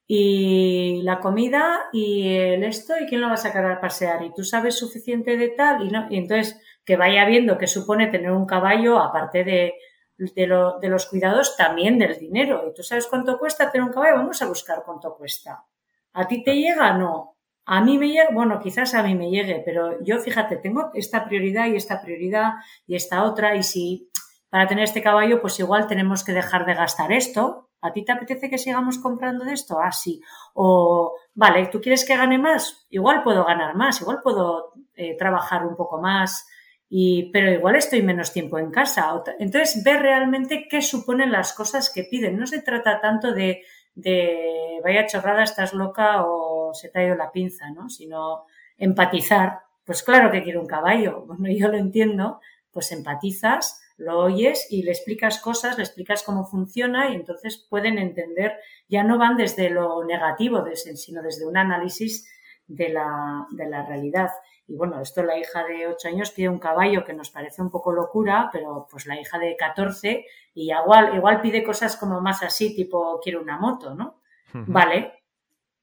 Y 0.07 1.01
la 1.03 1.19
comida 1.19 1.85
y 1.95 2.29
el 2.29 2.63
esto, 2.63 2.93
¿y 3.01 3.07
quién 3.07 3.23
lo 3.23 3.29
va 3.29 3.35
a 3.35 3.39
sacar 3.39 3.65
a 3.65 3.81
pasear? 3.81 4.23
¿Y 4.23 4.35
tú 4.35 4.45
sabes 4.45 4.79
suficiente 4.79 5.39
de 5.39 5.49
tal? 5.49 5.83
Y, 5.83 5.91
no, 5.91 6.09
y 6.11 6.19
entonces 6.19 6.61
que 6.85 6.97
vaya 6.97 7.25
viendo 7.25 7.57
qué 7.57 7.67
supone 7.67 8.09
tener 8.09 8.33
un 8.33 8.45
caballo, 8.45 8.99
aparte 8.99 9.45
de, 9.45 9.75
de, 10.19 10.89
los 10.89 11.07
cuidados, 11.07 11.57
también 11.57 11.99
del 11.99 12.19
dinero. 12.19 12.69
¿Y 12.69 12.75
tú 12.75 12.83
sabes 12.83 13.07
cuánto 13.07 13.39
cuesta 13.39 13.71
tener 13.71 13.87
un 13.87 13.95
caballo? 13.95 14.17
Vamos 14.17 14.43
a 14.43 14.47
buscar 14.47 14.83
cuánto 14.85 15.17
cuesta. 15.17 15.65
¿A 16.13 16.29
ti 16.29 16.45
te 16.45 16.55
llega? 16.55 16.93
No. 16.99 17.39
A 17.65 17.81
mí 17.81 17.97
me 17.97 18.09
llega, 18.09 18.29
bueno, 18.31 18.61
quizás 18.61 18.93
a 18.95 19.03
mí 19.03 19.15
me 19.15 19.31
llegue, 19.31 19.63
pero 19.65 20.03
yo 20.03 20.19
fíjate, 20.19 20.57
tengo 20.57 20.91
esta 20.93 21.25
prioridad 21.25 21.67
y 21.69 21.77
esta 21.77 22.03
prioridad 22.03 22.55
y 22.87 22.95
esta 22.95 23.25
otra, 23.25 23.57
y 23.57 23.63
si 23.63 24.10
para 24.51 24.67
tener 24.67 24.85
este 24.85 25.03
caballo, 25.03 25.41
pues 25.41 25.59
igual 25.61 25.87
tenemos 25.87 26.25
que 26.25 26.33
dejar 26.33 26.67
de 26.67 26.75
gastar 26.75 27.13
esto. 27.13 27.69
¿A 27.81 27.93
ti 27.93 28.05
te 28.05 28.13
apetece 28.13 28.51
que 28.51 28.59
sigamos 28.59 28.99
comprando 28.99 29.45
de 29.45 29.55
esto? 29.55 29.79
Ah, 29.81 29.93
sí. 29.93 30.21
O, 30.55 31.15
vale, 31.35 31.69
¿tú 31.69 31.81
quieres 31.81 32.05
que 32.05 32.17
gane 32.17 32.37
más? 32.37 32.87
Igual 32.91 33.23
puedo 33.23 33.45
ganar 33.45 33.77
más, 33.77 34.01
igual 34.01 34.21
puedo 34.23 34.75
eh, 34.97 35.17
trabajar 35.17 35.65
un 35.65 35.77
poco 35.77 36.01
más, 36.01 36.47
y, 36.89 37.31
pero 37.31 37.51
igual 37.51 37.77
estoy 37.77 38.03
menos 38.03 38.33
tiempo 38.33 38.59
en 38.59 38.73
casa. 38.73 39.23
Entonces, 39.39 39.85
ver 39.85 40.03
realmente 40.03 40.67
qué 40.69 40.83
suponen 40.83 41.31
las 41.31 41.53
cosas 41.53 41.89
que 41.89 42.03
piden. 42.03 42.37
No 42.37 42.47
se 42.49 42.61
trata 42.61 43.01
tanto 43.01 43.33
de, 43.33 43.63
de 43.95 44.81
vaya 44.83 45.07
chorrada, 45.07 45.45
estás 45.45 45.73
loca 45.73 46.25
o 46.27 46.75
se 46.75 46.89
te 46.89 46.99
ha 46.99 47.07
ido 47.07 47.15
la 47.15 47.31
pinza, 47.31 47.71
¿no? 47.71 47.89
Sino 47.89 48.47
empatizar. 48.77 49.61
Pues 49.85 50.03
claro 50.03 50.33
que 50.33 50.43
quiero 50.43 50.61
un 50.61 50.67
caballo. 50.67 51.25
Bueno, 51.27 51.49
yo 51.49 51.69
lo 51.69 51.77
entiendo, 51.77 52.41
pues 52.73 52.91
empatizas 52.91 53.81
lo 54.01 54.19
oyes 54.19 54.67
y 54.71 54.83
le 54.83 54.93
explicas 54.93 55.41
cosas, 55.41 55.77
le 55.77 55.85
explicas 55.85 56.23
cómo 56.23 56.47
funciona 56.47 57.11
y 57.11 57.17
entonces 57.17 57.67
pueden 57.69 57.99
entender, 57.99 58.55
ya 58.89 59.05
no 59.05 59.19
van 59.19 59.37
desde 59.37 59.69
lo 59.69 60.05
negativo, 60.05 60.65
sino 60.75 61.23
desde 61.23 61.47
un 61.47 61.59
análisis 61.59 62.27
de 62.67 62.89
la, 62.89 63.47
de 63.51 63.69
la 63.69 63.85
realidad. 63.85 64.31
Y 64.67 64.75
bueno, 64.75 65.03
esto 65.03 65.23
la 65.23 65.39
hija 65.39 65.65
de 65.65 65.87
8 65.87 66.09
años 66.09 66.31
pide 66.31 66.49
un 66.49 66.59
caballo 66.59 67.05
que 67.05 67.13
nos 67.13 67.31
parece 67.31 67.61
un 67.61 67.71
poco 67.71 67.93
locura, 67.93 68.49
pero 68.51 68.89
pues 68.91 69.05
la 69.05 69.21
hija 69.21 69.39
de 69.39 69.55
14 69.57 70.25
y 70.55 70.73
igual, 70.73 71.15
igual 71.15 71.43
pide 71.43 71.63
cosas 71.63 71.97
como 71.97 72.23
más 72.23 72.43
así, 72.43 72.75
tipo 72.75 73.21
quiero 73.23 73.43
una 73.43 73.59
moto, 73.59 73.95
¿no? 73.95 74.23
Vale, 74.53 75.25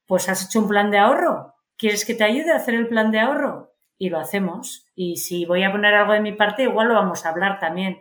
pues 0.08 0.28
has 0.28 0.44
hecho 0.44 0.60
un 0.60 0.68
plan 0.68 0.90
de 0.90 0.98
ahorro. 0.98 1.54
¿Quieres 1.78 2.04
que 2.04 2.16
te 2.16 2.24
ayude 2.24 2.52
a 2.52 2.56
hacer 2.56 2.74
el 2.74 2.88
plan 2.88 3.12
de 3.12 3.20
ahorro? 3.20 3.74
Y 4.00 4.10
lo 4.10 4.20
hacemos. 4.20 4.88
Y 4.96 5.18
si 5.18 5.46
voy 5.46 5.64
a 5.64 5.72
poner 5.72 5.94
algo 5.94 6.14
de 6.14 6.20
mi 6.20 6.34
parte, 6.34 6.64
igual 6.64 6.88
lo 6.88 6.96
vamos 6.96 7.26
a 7.26 7.30
hablar 7.30 7.60
también 7.60 8.00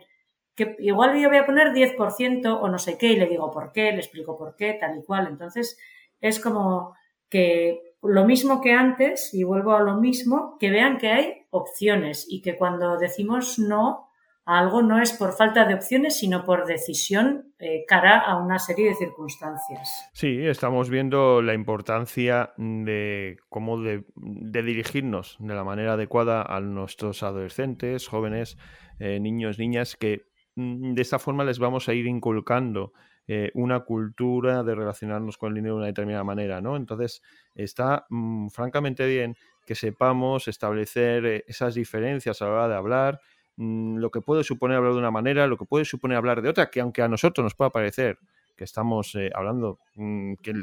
que 0.57 0.75
igual 0.79 1.17
yo 1.21 1.29
voy 1.29 1.37
a 1.37 1.45
poner 1.45 1.71
10% 1.71 2.59
o 2.59 2.67
no 2.67 2.79
sé 2.79 2.97
qué 2.97 3.13
y 3.13 3.15
le 3.15 3.27
digo 3.27 3.51
por 3.51 3.71
qué, 3.71 3.91
le 3.91 3.99
explico 3.99 4.37
por 4.37 4.55
qué, 4.55 4.73
tal 4.73 4.97
y 4.97 5.03
cual. 5.03 5.27
Entonces, 5.27 5.77
es 6.19 6.39
como 6.39 6.95
que 7.29 7.93
lo 8.01 8.25
mismo 8.25 8.59
que 8.59 8.73
antes, 8.73 9.33
y 9.33 9.43
vuelvo 9.43 9.73
a 9.73 9.81
lo 9.81 9.97
mismo, 9.97 10.57
que 10.59 10.71
vean 10.71 10.97
que 10.97 11.11
hay 11.11 11.45
opciones 11.51 12.25
y 12.27 12.41
que 12.41 12.57
cuando 12.57 12.97
decimos 12.97 13.59
no 13.59 14.07
a 14.45 14.59
algo 14.59 14.81
no 14.81 15.01
es 15.01 15.11
por 15.11 15.33
falta 15.33 15.65
de 15.65 15.73
opciones, 15.73 16.17
sino 16.17 16.45
por 16.45 16.65
decisión 16.65 17.53
eh, 17.59 17.83
cara 17.85 18.17
a 18.19 18.37
una 18.37 18.59
serie 18.59 18.87
de 18.89 18.95
circunstancias. 18.95 20.09
Sí, 20.13 20.39
estamos 20.41 20.89
viendo 20.89 21.41
la 21.41 21.53
importancia 21.53 22.53
de 22.55 23.37
cómo 23.49 23.81
de, 23.81 24.05
dirigirnos 24.15 25.35
de 25.39 25.53
la 25.53 25.65
manera 25.65 25.93
adecuada 25.93 26.43
a 26.43 26.61
nuestros 26.61 27.23
adolescentes, 27.23 28.07
jóvenes, 28.07 28.57
eh, 28.99 29.19
niños, 29.19 29.59
niñas, 29.59 29.97
que 29.97 30.26
de 30.57 31.01
esta 31.01 31.19
forma 31.19 31.43
les 31.43 31.59
vamos 31.59 31.87
a 31.87 31.93
ir 31.93 32.07
inculcando 32.07 32.91
eh, 33.27 33.51
una 33.53 33.81
cultura 33.81 34.63
de 34.63 34.73
relacionarnos 34.73 35.37
con 35.37 35.49
el 35.49 35.55
dinero 35.55 35.75
de 35.75 35.79
una 35.79 35.87
determinada 35.87 36.23
manera, 36.23 36.61
¿no? 36.61 36.75
Entonces, 36.75 37.21
está 37.53 38.07
mm, 38.09 38.47
francamente 38.47 39.05
bien 39.05 39.35
que 39.67 39.75
sepamos 39.75 40.47
establecer 40.47 41.25
eh, 41.25 41.43
esas 41.47 41.75
diferencias 41.75 42.41
a 42.41 42.45
la 42.45 42.51
hora 42.51 42.67
de 42.69 42.75
hablar, 42.75 43.19
mm, 43.57 43.97
lo 43.97 44.09
que 44.09 44.21
puede 44.21 44.43
suponer 44.43 44.77
hablar 44.77 44.93
de 44.93 44.99
una 44.99 45.11
manera, 45.11 45.45
lo 45.45 45.57
que 45.57 45.65
puede 45.65 45.85
suponer 45.85 46.17
hablar 46.17 46.41
de 46.41 46.49
otra, 46.49 46.71
que 46.71 46.79
aunque 46.81 47.03
a 47.03 47.07
nosotros 47.07 47.43
nos 47.43 47.53
pueda 47.53 47.69
parecer 47.69 48.17
que 48.55 48.63
estamos 48.63 49.13
eh, 49.13 49.29
hablando, 49.35 49.77
que, 50.41 50.53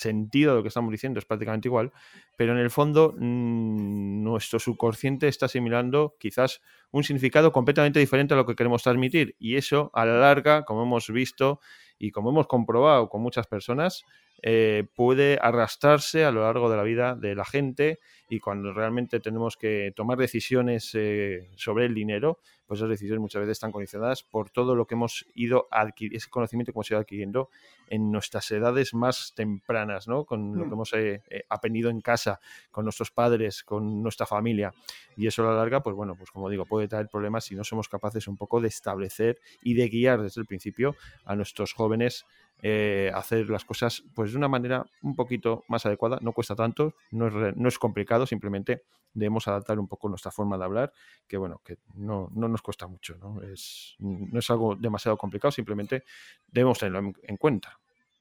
sentido 0.00 0.52
de 0.52 0.56
lo 0.58 0.62
que 0.62 0.68
estamos 0.68 0.90
diciendo 0.90 1.18
es 1.18 1.24
prácticamente 1.24 1.68
igual, 1.68 1.92
pero 2.36 2.52
en 2.52 2.58
el 2.58 2.70
fondo 2.70 3.14
mm, 3.16 4.22
nuestro 4.22 4.58
subconsciente 4.58 5.28
está 5.28 5.46
asimilando 5.46 6.16
quizás 6.18 6.60
un 6.90 7.04
significado 7.04 7.52
completamente 7.52 8.00
diferente 8.00 8.34
a 8.34 8.36
lo 8.36 8.46
que 8.46 8.56
queremos 8.56 8.82
transmitir. 8.82 9.36
Y 9.38 9.56
eso 9.56 9.90
a 9.94 10.04
la 10.04 10.18
larga, 10.18 10.64
como 10.64 10.82
hemos 10.82 11.08
visto 11.10 11.60
y 11.98 12.10
como 12.10 12.30
hemos 12.30 12.46
comprobado 12.46 13.08
con 13.08 13.22
muchas 13.22 13.46
personas, 13.46 14.04
eh, 14.42 14.86
puede 14.94 15.38
arrastrarse 15.40 16.24
a 16.24 16.30
lo 16.30 16.42
largo 16.42 16.70
de 16.70 16.76
la 16.76 16.82
vida 16.82 17.14
de 17.14 17.34
la 17.34 17.44
gente 17.44 17.98
y 18.30 18.38
cuando 18.38 18.72
realmente 18.72 19.20
tenemos 19.20 19.56
que 19.56 19.92
tomar 19.94 20.16
decisiones 20.16 20.94
eh, 20.94 21.50
sobre 21.56 21.86
el 21.86 21.94
dinero, 21.94 22.38
pues 22.66 22.78
esas 22.78 22.88
decisiones 22.88 23.20
muchas 23.20 23.40
veces 23.40 23.52
están 23.52 23.72
condicionadas 23.72 24.22
por 24.22 24.48
todo 24.50 24.76
lo 24.76 24.86
que 24.86 24.94
hemos 24.94 25.26
ido 25.34 25.66
adquiriendo, 25.70 26.16
ese 26.16 26.30
conocimiento 26.30 26.72
que 26.72 26.78
hemos 26.78 26.90
ido 26.90 27.00
adquiriendo 27.00 27.50
en 27.88 28.12
nuestras 28.12 28.50
edades 28.52 28.94
más 28.94 29.32
tempranas, 29.34 30.06
¿no? 30.06 30.24
Con 30.24 30.56
lo 30.56 30.62
que 30.62 30.70
mm. 30.70 30.72
hemos 30.74 30.92
eh, 30.94 31.22
aprendido 31.48 31.90
en 31.90 32.00
casa, 32.00 32.40
con 32.70 32.84
nuestros 32.84 33.10
padres, 33.10 33.64
con 33.64 34.00
nuestra 34.02 34.24
familia. 34.24 34.72
Y 35.16 35.26
eso 35.26 35.42
a 35.42 35.50
la 35.50 35.56
larga, 35.56 35.82
pues 35.82 35.96
bueno, 35.96 36.14
pues 36.14 36.30
como 36.30 36.48
digo, 36.48 36.64
puede 36.64 36.86
traer 36.86 37.08
problemas 37.08 37.44
si 37.44 37.56
no 37.56 37.64
somos 37.64 37.88
capaces 37.88 38.28
un 38.28 38.36
poco 38.36 38.60
de 38.60 38.68
establecer 38.68 39.40
y 39.62 39.74
de 39.74 39.88
guiar 39.88 40.22
desde 40.22 40.40
el 40.40 40.46
principio 40.46 40.94
a 41.24 41.34
nuestros 41.34 41.72
jóvenes 41.72 42.24
eh, 42.62 43.10
hacer 43.14 43.48
las 43.48 43.64
cosas 43.64 44.02
pues 44.14 44.32
de 44.32 44.38
una 44.38 44.48
manera 44.48 44.84
un 45.02 45.16
poquito 45.16 45.64
más 45.68 45.86
adecuada. 45.86 46.18
No 46.20 46.32
cuesta 46.32 46.54
tanto, 46.54 46.94
no 47.10 47.28
es, 47.28 47.56
no 47.56 47.68
es 47.68 47.78
complicado, 47.78 48.26
simplemente 48.26 48.82
debemos 49.12 49.46
adaptar 49.48 49.78
un 49.78 49.88
poco 49.88 50.08
nuestra 50.08 50.30
forma 50.30 50.56
de 50.56 50.64
hablar, 50.64 50.92
que 51.26 51.36
bueno, 51.36 51.60
que 51.64 51.78
no, 51.94 52.28
no 52.34 52.48
nos 52.48 52.62
cuesta 52.62 52.86
mucho, 52.86 53.16
¿no? 53.16 53.42
Es, 53.42 53.96
no 53.98 54.38
es 54.38 54.50
algo 54.50 54.76
demasiado 54.76 55.16
complicado, 55.16 55.50
simplemente 55.50 56.04
debemos 56.46 56.78
tenerlo 56.78 57.12
en, 57.22 57.36
cuenta. 57.36 57.78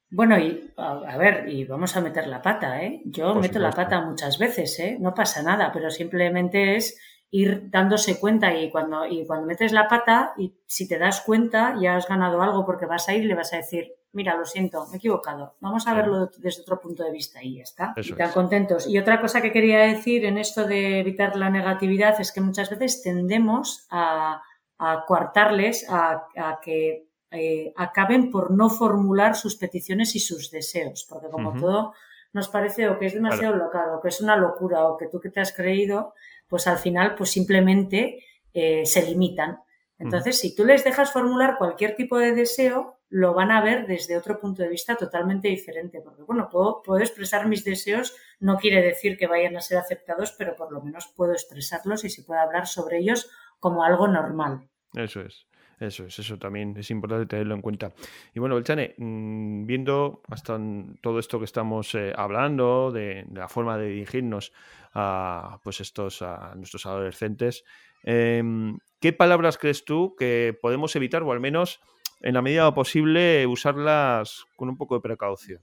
Bueno, 0.10 0.40
y 0.40 0.74
a, 0.78 1.18
ver, 1.18 1.48
y 1.50 1.66
vamos 1.66 1.96
a 1.96 2.02
meter 2.02 2.28
la 2.28 2.42
pata, 2.42 2.82
¿eh? 2.84 3.02
Yo 3.06 3.36
meto 3.36 3.60
la 3.60 3.72
pata 3.72 4.02
muchas 4.02 4.40
veces, 4.40 4.80
¿eh? 4.80 4.98
No 5.00 5.14
pasa 5.14 5.44
nada, 5.44 5.72
pero 5.72 5.92
simplemente 5.92 6.76
es 6.76 7.00
ir 7.32 7.70
dándose 7.70 8.20
cuenta 8.20 8.56
y 8.56 8.72
cuando, 8.72 9.06
y 9.06 9.26
cuando 9.28 9.46
metes 9.46 9.72
la 9.72 9.88
pata 9.88 10.34
y 10.38 10.56
si 10.66 10.88
te 10.88 10.98
das 10.98 11.22
cuenta 11.22 11.76
ya 11.80 11.96
has 11.96 12.08
ganado 12.08 12.42
algo 12.42 12.66
porque 12.66 12.88
vas 12.88 13.08
a 13.08 13.14
ir 13.14 13.24
y 13.24 13.28
le 13.28 13.36
vas 13.36 13.54
a 13.54 13.58
decir, 13.58 13.94
mira, 14.20 14.36
lo 14.36 14.44
siento, 14.44 14.86
me 14.88 14.96
he 14.96 14.98
equivocado, 14.98 15.56
vamos 15.62 15.88
a 15.88 15.94
verlo 15.94 16.30
desde 16.40 16.64
otro 16.64 16.82
punto 16.82 17.06
de 17.06 17.12
vista 17.12 17.42
y 17.42 17.56
ya 17.56 17.64
está. 17.64 17.94
y 17.96 18.12
tan 18.12 18.32
contentos. 18.32 18.86
Y 18.86 18.98
otra 18.98 19.22
cosa 19.22 19.42
que 19.42 19.54
quería 19.54 19.80
decir 19.80 20.26
en 20.26 20.38
esto 20.38 20.66
de 20.66 21.00
evitar 21.00 21.38
la 21.38 21.50
negatividad 21.50 22.20
es 22.20 22.34
que 22.34 22.42
muchas 22.42 22.70
veces 22.70 23.02
tendemos 23.02 23.88
a, 23.90 24.42
a 24.78 25.06
coartarles 25.06 25.88
a, 25.90 26.28
que 26.62 27.08
eh, 27.32 27.72
acaben 27.78 28.30
por 28.30 28.52
no 28.52 28.70
formular 28.70 29.38
sus 29.38 29.56
peticiones 29.56 30.16
y 30.16 30.20
sus 30.20 30.52
deseos, 30.52 31.06
porque 31.08 31.30
como 31.30 31.54
todo 31.54 31.94
nos 32.34 32.50
parece 32.50 32.90
o 32.90 33.00
que 33.00 33.06
es 33.06 33.14
demasiado 33.14 33.56
local 33.56 33.90
o 33.94 34.02
que 34.02 34.10
es 34.10 34.20
una 34.20 34.36
locura 34.36 34.84
o 34.84 34.98
que 34.98 35.08
tú 35.08 35.22
que 35.22 35.30
te 35.30 35.40
has 35.40 35.54
creído, 35.54 36.14
pues 36.50 36.68
al 36.68 36.78
final 36.78 37.16
pues 37.16 37.32
simplemente 37.32 38.26
eh, 38.54 38.86
se 38.86 39.06
limitan. 39.06 39.60
Entonces, 39.98 40.40
si 40.40 40.56
tú 40.56 40.66
les 40.66 40.84
dejas 40.84 41.12
formular 41.12 41.58
cualquier 41.58 41.96
tipo 41.96 42.18
de 42.18 42.34
deseo, 42.34 42.99
lo 43.10 43.34
van 43.34 43.52
a 43.52 43.62
ver 43.62 43.88
desde 43.88 44.18
otro 44.18 44.40
punto 44.40 44.62
de 44.62 44.70
vista 44.70 44.96
totalmente 44.96 45.48
diferente. 45.48 46.02
Porque, 46.02 46.24
bueno, 46.24 46.50
puedo, 46.50 46.82
puedo, 46.84 47.00
expresar 47.00 47.48
mis 47.48 47.64
deseos, 47.64 48.16
no 48.40 48.58
quiere 48.58 48.82
decir 48.82 49.18
que 49.18 49.28
vayan 49.28 49.58
a 49.58 49.62
ser 49.62 49.78
aceptados, 49.78 50.34
pero 50.38 50.56
por 50.56 50.72
lo 50.72 50.82
menos 50.82 51.12
puedo 51.16 51.34
expresarlos 51.34 52.04
y 52.04 52.10
se 52.10 52.24
puede 52.24 52.42
hablar 52.42 52.68
sobre 52.68 53.00
ellos 53.00 53.30
como 53.60 53.84
algo 53.84 54.08
normal. 54.08 54.70
Eso 54.94 55.22
es. 55.22 55.50
Eso 55.80 56.04
es, 56.04 56.20
eso 56.20 56.38
también 56.38 56.76
es 56.78 56.92
importante 56.92 57.26
tenerlo 57.26 57.56
en 57.56 57.62
cuenta. 57.62 57.94
Y 58.36 58.40
bueno, 58.40 58.56
Belchane, 58.56 58.96
mm, 58.98 59.66
viendo 59.66 60.22
hasta 60.28 60.60
todo 61.02 61.20
esto 61.20 61.40
que 61.40 61.46
estamos 61.46 61.96
eh, 61.96 62.12
hablando, 62.16 62.92
de, 62.92 63.26
la 63.34 63.48
forma 63.48 63.78
de 63.78 63.88
dirigirnos 63.88 64.52
a 64.94 65.60
pues 65.64 65.80
estos 65.80 66.22
a 66.22 66.54
nuestros 66.56 66.86
adolescentes, 66.86 67.64
em, 68.04 68.78
¿qué 69.00 69.14
palabras 69.14 69.58
crees 69.58 69.86
tú 69.86 70.16
que 70.18 70.58
podemos 70.62 70.96
evitar 70.98 71.24
o 71.24 71.32
al 71.32 71.40
menos 71.40 71.80
en 72.22 72.34
la 72.34 72.42
medida 72.42 72.74
posible 72.74 73.46
usarlas 73.48 74.46
con 74.56 74.70
un 74.70 74.78
poco 74.78 74.96
de 74.96 75.02
precaución. 75.02 75.62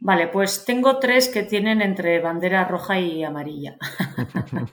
Vale, 0.00 0.28
pues 0.28 0.64
tengo 0.64 0.98
tres 0.98 1.28
que 1.28 1.42
tienen 1.42 1.82
entre 1.82 2.20
bandera 2.20 2.64
roja 2.64 2.98
y 2.98 3.22
amarilla. 3.22 3.76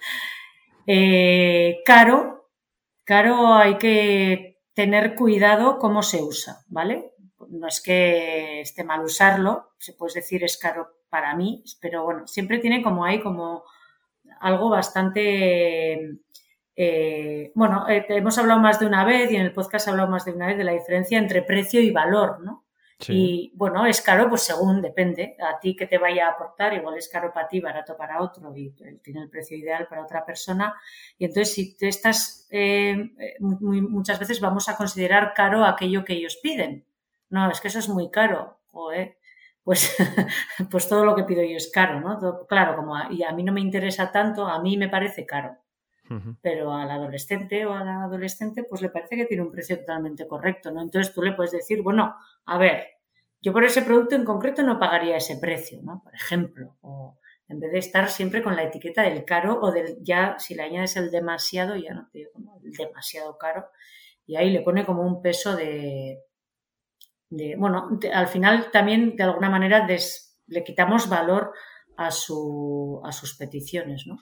eh, 0.87 1.81
caro, 1.85 2.49
caro 3.03 3.53
hay 3.53 3.77
que 3.77 4.61
tener 4.73 5.15
cuidado 5.15 5.79
cómo 5.79 6.01
se 6.01 6.23
usa, 6.23 6.63
¿vale? 6.67 7.11
No 7.49 7.67
es 7.67 7.81
que 7.81 8.61
esté 8.61 8.83
mal 8.83 9.03
usarlo, 9.03 9.73
se 9.79 9.93
puede 9.93 10.13
decir 10.15 10.43
es 10.43 10.57
caro 10.57 10.97
para 11.09 11.35
mí, 11.35 11.63
pero 11.81 12.03
bueno, 12.03 12.25
siempre 12.27 12.59
tiene 12.59 12.81
como 12.81 13.03
hay 13.03 13.21
como 13.21 13.63
algo 14.39 14.69
bastante 14.69 16.19
eh, 16.79 17.51
bueno, 17.55 17.89
eh, 17.89 18.05
hemos 18.09 18.37
hablado 18.37 18.59
más 18.59 18.79
de 18.79 18.85
una 18.85 19.03
vez 19.03 19.31
y 19.31 19.35
en 19.35 19.41
el 19.41 19.51
podcast 19.51 19.87
he 19.87 19.89
hablado 19.89 20.09
más 20.09 20.25
de 20.25 20.31
una 20.31 20.45
vez 20.45 20.59
de 20.59 20.63
la 20.63 20.73
diferencia 20.73 21.17
entre 21.17 21.41
precio 21.41 21.81
y 21.81 21.89
valor, 21.89 22.39
¿no? 22.41 22.65
Y 23.09 23.51
bueno, 23.55 23.85
es 23.85 24.01
caro, 24.01 24.27
pues 24.27 24.41
según 24.41 24.81
depende. 24.81 25.35
A 25.39 25.59
ti 25.59 25.75
que 25.75 25.85
te 25.85 25.97
vaya 25.99 26.27
a 26.27 26.31
aportar, 26.31 26.73
igual 26.73 26.97
es 26.97 27.07
caro 27.09 27.31
para 27.31 27.47
ti, 27.47 27.59
barato 27.59 27.95
para 27.95 28.21
otro 28.21 28.51
y 28.55 28.71
tiene 29.03 29.21
el 29.21 29.29
precio 29.29 29.55
ideal 29.55 29.87
para 29.87 30.03
otra 30.03 30.25
persona. 30.25 30.73
Y 31.17 31.25
entonces, 31.25 31.53
si 31.53 31.77
te 31.77 31.87
estás, 31.87 32.47
eh, 32.49 33.11
muchas 33.39 34.19
veces 34.19 34.39
vamos 34.39 34.67
a 34.67 34.75
considerar 34.75 35.33
caro 35.35 35.63
aquello 35.63 36.03
que 36.03 36.13
ellos 36.13 36.39
piden. 36.41 36.85
No, 37.29 37.51
es 37.51 37.61
que 37.61 37.67
eso 37.67 37.79
es 37.79 37.89
muy 37.89 38.09
caro. 38.09 38.59
pues, 39.63 39.95
pues 40.71 40.89
todo 40.89 41.05
lo 41.05 41.15
que 41.15 41.23
pido 41.23 41.43
yo 41.43 41.57
es 41.57 41.69
caro, 41.71 41.99
¿no? 41.99 42.47
claro, 42.47 42.75
como 42.77 42.95
y 43.11 43.23
a 43.23 43.31
mí 43.31 43.43
no 43.43 43.53
me 43.53 43.61
interesa 43.61 44.11
tanto, 44.11 44.47
a 44.47 44.59
mí 44.59 44.75
me 44.75 44.89
parece 44.89 45.25
caro 45.25 45.57
pero 46.41 46.73
al 46.73 46.89
adolescente 46.89 47.65
o 47.65 47.73
a 47.73 47.83
la 47.83 48.03
adolescente 48.03 48.63
pues 48.63 48.81
le 48.81 48.89
parece 48.89 49.15
que 49.15 49.25
tiene 49.25 49.43
un 49.43 49.51
precio 49.51 49.77
totalmente 49.79 50.27
correcto, 50.27 50.71
¿no? 50.71 50.81
Entonces 50.81 51.13
tú 51.13 51.21
le 51.21 51.33
puedes 51.33 51.51
decir, 51.51 51.81
bueno, 51.81 52.15
a 52.45 52.57
ver, 52.57 52.87
yo 53.41 53.53
por 53.53 53.63
ese 53.63 53.81
producto 53.81 54.15
en 54.15 54.25
concreto 54.25 54.63
no 54.63 54.79
pagaría 54.79 55.17
ese 55.17 55.37
precio, 55.37 55.79
¿no? 55.83 56.01
Por 56.03 56.15
ejemplo, 56.15 56.77
o 56.81 57.17
en 57.47 57.59
vez 57.59 57.71
de 57.71 57.79
estar 57.79 58.09
siempre 58.09 58.43
con 58.43 58.55
la 58.55 58.63
etiqueta 58.63 59.03
del 59.03 59.23
caro 59.23 59.59
o 59.61 59.71
del 59.71 59.97
ya, 60.01 60.37
si 60.39 60.55
le 60.55 60.63
añades 60.63 60.97
el 60.97 61.11
demasiado, 61.11 61.75
ya 61.75 61.93
no 61.93 62.07
te 62.11 62.19
digo 62.19 62.31
como 62.33 62.59
el 62.63 62.71
demasiado 62.71 63.37
caro, 63.37 63.67
y 64.25 64.35
ahí 64.35 64.49
le 64.49 64.61
pone 64.61 64.85
como 64.85 65.03
un 65.03 65.21
peso 65.21 65.55
de, 65.55 66.19
de 67.29 67.55
bueno, 67.57 67.99
al 68.13 68.27
final 68.27 68.71
también 68.71 69.15
de 69.15 69.23
alguna 69.23 69.49
manera 69.49 69.87
le 70.47 70.63
quitamos 70.63 71.07
valor 71.07 71.53
a, 71.95 72.11
su, 72.11 73.01
a 73.03 73.11
sus 73.11 73.35
peticiones, 73.35 74.05
¿no? 74.07 74.17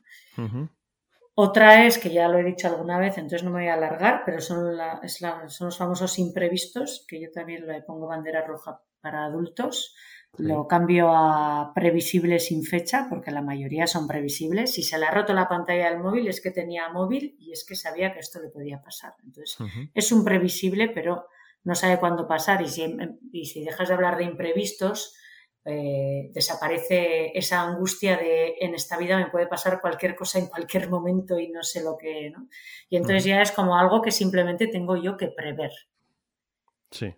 Otra 1.37 1.85
es, 1.85 1.97
que 1.97 2.09
ya 2.09 2.29
lo 2.29 2.39
he 2.39 2.43
dicho 2.43 2.67
alguna 2.67 2.97
vez, 2.97 3.17
entonces 3.17 3.43
no 3.43 3.51
me 3.51 3.59
voy 3.59 3.67
a 3.67 3.73
alargar, 3.73 4.23
pero 4.25 4.39
son, 4.39 4.77
son 5.07 5.67
los 5.67 5.77
famosos 5.77 6.17
imprevistos, 6.17 7.05
que 7.09 7.19
yo 7.19 7.29
también 7.29 7.67
le 7.67 7.81
pongo 7.81 8.07
bandera 8.07 8.45
roja 8.45 8.81
para 9.01 9.25
adultos. 9.25 9.95
Lo 10.37 10.67
cambio 10.67 11.09
a 11.11 11.71
previsible 11.73 12.39
sin 12.39 12.63
fecha, 12.63 13.07
porque 13.09 13.31
la 13.31 13.41
mayoría 13.41 13.85
son 13.85 14.07
previsibles. 14.07 14.73
Si 14.73 14.83
se 14.83 14.97
le 14.97 15.05
ha 15.05 15.11
roto 15.11 15.33
la 15.33 15.47
pantalla 15.47 15.89
del 15.89 15.99
móvil, 15.99 16.27
es 16.27 16.41
que 16.41 16.51
tenía 16.51 16.89
móvil 16.89 17.35
y 17.39 17.51
es 17.51 17.65
que 17.65 17.75
sabía 17.75 18.13
que 18.13 18.19
esto 18.19 18.41
le 18.41 18.49
podía 18.49 18.81
pasar. 18.81 19.13
Entonces, 19.23 19.57
es 19.93 20.11
un 20.11 20.25
previsible, 20.25 20.89
pero 20.89 21.27
no 21.63 21.75
sabe 21.75 21.99
cuándo 21.99 22.27
pasar. 22.27 22.61
Y 22.61 22.67
si, 22.67 22.97
y 23.31 23.45
si 23.45 23.63
dejas 23.63 23.87
de 23.87 23.93
hablar 23.93 24.17
de 24.17 24.25
imprevistos, 24.25 25.15
eh, 25.65 26.29
desaparece 26.31 27.31
esa 27.33 27.61
angustia 27.61 28.17
de 28.17 28.55
en 28.59 28.75
esta 28.75 28.97
vida 28.97 29.17
me 29.17 29.31
puede 29.31 29.47
pasar 29.47 29.81
cualquier 29.81 30.15
cosa 30.15 30.37
en 30.37 30.45
cualquier 30.45 30.89
momento 30.89 31.39
y 31.39 31.49
no 31.49 31.63
sé 31.63 31.83
lo 31.83 31.97
que, 31.97 32.29
¿no? 32.29 32.47
Y 32.87 32.97
entonces 32.97 33.23
ya 33.23 33.41
es 33.41 33.51
como 33.51 33.75
algo 33.75 34.01
que 34.01 34.11
simplemente 34.11 34.67
tengo 34.67 34.95
yo 34.95 35.17
que 35.17 35.29
prever. 35.29 35.71
Sí. 36.91 37.15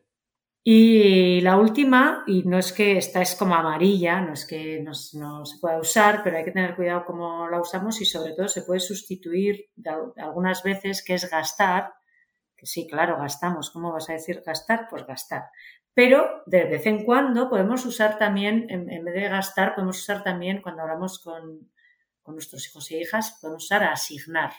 Y 0.63 1.39
la 1.41 1.57
última, 1.57 2.25
y 2.27 2.43
no 2.43 2.57
es 2.57 2.73
que 2.73 2.97
esta 2.97 3.21
es 3.21 3.35
como 3.35 3.55
amarilla, 3.55 4.19
no 4.19 4.33
es 4.33 4.45
que 4.45 4.81
no, 4.81 4.93
se 4.93 5.59
pueda 5.59 5.79
usar, 5.79 6.23
pero 6.23 6.37
hay 6.37 6.43
que 6.43 6.51
tener 6.51 6.75
cuidado 6.75 7.05
cómo 7.05 7.47
la 7.47 7.61
usamos 7.61 8.01
y 8.01 8.05
sobre 8.05 8.33
todo 8.33 8.49
se 8.49 8.63
puede 8.63 8.81
sustituir 8.81 9.69
algunas 10.17 10.63
veces, 10.63 11.03
que 11.05 11.13
es 11.13 11.29
gastar, 11.29 11.93
que 12.57 12.65
sí, 12.65 12.85
claro, 12.85 13.17
gastamos. 13.17 13.69
¿Cómo 13.71 13.93
vas 13.93 14.09
a 14.09 14.13
decir 14.13 14.43
gastar? 14.45 14.87
Pues 14.89 15.05
gastar. 15.05 15.43
Pero 15.97 16.43
de 16.45 16.65
vez 16.65 16.85
en 16.85 17.03
cuando 17.03 17.49
podemos 17.49 17.83
usar 17.83 18.19
también, 18.19 18.67
en, 18.69 19.03
vez 19.03 19.15
de 19.15 19.29
gastar, 19.29 19.73
podemos 19.73 19.97
usar 19.97 20.21
también 20.21 20.61
cuando 20.61 20.83
hablamos 20.83 21.17
con, 21.17 21.71
nuestros 22.27 22.67
hijos 22.67 22.91
y 22.91 22.97
hijas, 22.97 23.39
podemos 23.41 23.63
usar 23.63 23.83
asignar. 23.83 24.51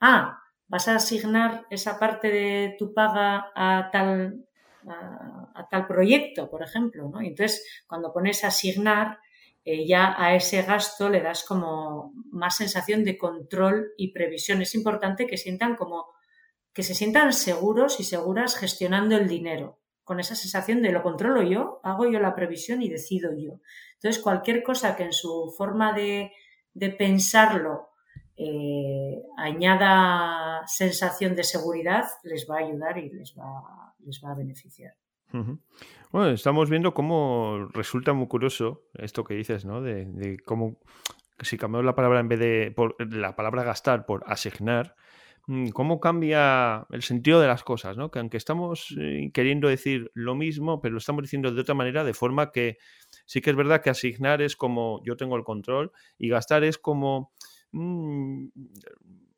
Ah, 0.00 0.40
vas 0.68 0.88
a 0.88 0.94
asignar 0.94 1.66
esa 1.68 1.98
parte 1.98 2.30
de 2.30 2.76
tu 2.78 2.94
paga 2.94 3.52
a 3.54 3.90
tal, 3.92 4.46
a, 4.88 5.68
tal 5.70 5.86
proyecto, 5.86 6.48
por 6.48 6.62
ejemplo, 6.62 7.10
¿no? 7.10 7.20
Entonces, 7.20 7.62
cuando 7.86 8.10
pones 8.10 8.42
asignar, 8.42 9.18
eh, 9.66 9.86
ya 9.86 10.14
a 10.16 10.34
ese 10.34 10.62
gasto 10.62 11.10
le 11.10 11.20
das 11.20 11.44
como 11.44 12.14
más 12.30 12.56
sensación 12.56 13.04
de 13.04 13.18
control 13.18 13.92
y 13.98 14.14
previsión. 14.14 14.62
Es 14.62 14.74
importante 14.74 15.26
que 15.26 15.36
sientan 15.36 15.76
como 15.76 16.06
que 16.72 16.82
se 16.82 16.94
sientan 16.94 17.34
seguros 17.34 18.00
y 18.00 18.04
seguras 18.04 18.56
gestionando 18.56 19.18
el 19.18 19.28
dinero 19.28 19.79
con 20.10 20.18
esa 20.18 20.34
sensación 20.34 20.82
de 20.82 20.90
lo 20.90 21.04
controlo 21.04 21.40
yo, 21.40 21.78
hago 21.84 22.10
yo 22.10 22.18
la 22.18 22.34
previsión 22.34 22.82
y 22.82 22.88
decido 22.88 23.30
yo. 23.32 23.60
Entonces, 23.94 24.20
cualquier 24.20 24.64
cosa 24.64 24.96
que 24.96 25.04
en 25.04 25.12
su 25.12 25.54
forma 25.56 25.92
de, 25.92 26.32
pensarlo 26.98 27.90
eh, 28.36 29.22
añada 29.36 30.66
sensación 30.66 31.36
de 31.36 31.44
seguridad, 31.44 32.06
les 32.24 32.44
va 32.50 32.56
a 32.56 32.66
ayudar 32.66 32.98
y 32.98 33.08
les 33.10 33.36
va, 33.38 33.94
les 34.00 34.20
va 34.20 34.32
a 34.32 34.34
beneficiar. 34.34 34.96
Bueno, 36.10 36.30
estamos 36.30 36.68
viendo 36.68 36.92
cómo 36.92 37.68
resulta 37.72 38.12
muy 38.12 38.26
curioso 38.26 38.82
esto 38.94 39.22
que 39.22 39.34
dices, 39.34 39.64
¿no? 39.64 39.80
De, 39.80 40.38
cómo 40.44 40.80
si 41.38 41.56
cambiamos 41.56 41.86
la 41.86 41.94
palabra 41.94 42.18
en 42.18 42.26
vez 42.26 42.40
de 42.40 42.72
por, 42.74 42.96
la 42.98 43.36
palabra 43.36 43.62
gastar 43.62 44.06
por 44.06 44.24
asignar, 44.26 44.96
cómo 45.72 46.00
cambia 46.00 46.86
el 46.90 47.02
sentido 47.02 47.40
de 47.40 47.48
las 47.48 47.64
cosas, 47.64 47.96
¿no? 47.96 48.10
Que 48.10 48.18
aunque 48.18 48.36
estamos 48.36 48.94
eh, 48.98 49.30
queriendo 49.32 49.68
decir 49.68 50.10
lo 50.14 50.34
mismo, 50.34 50.80
pero 50.80 50.92
lo 50.92 50.98
estamos 50.98 51.22
diciendo 51.22 51.52
de 51.52 51.60
otra 51.60 51.74
manera, 51.74 52.04
de 52.04 52.14
forma 52.14 52.52
que 52.52 52.78
sí 53.26 53.40
que 53.40 53.50
es 53.50 53.56
verdad 53.56 53.82
que 53.82 53.90
asignar 53.90 54.42
es 54.42 54.56
como 54.56 55.00
yo 55.04 55.16
tengo 55.16 55.36
el 55.36 55.44
control 55.44 55.92
y 56.18 56.28
gastar 56.28 56.64
es 56.64 56.78
como 56.78 57.32
mm, 57.72 58.46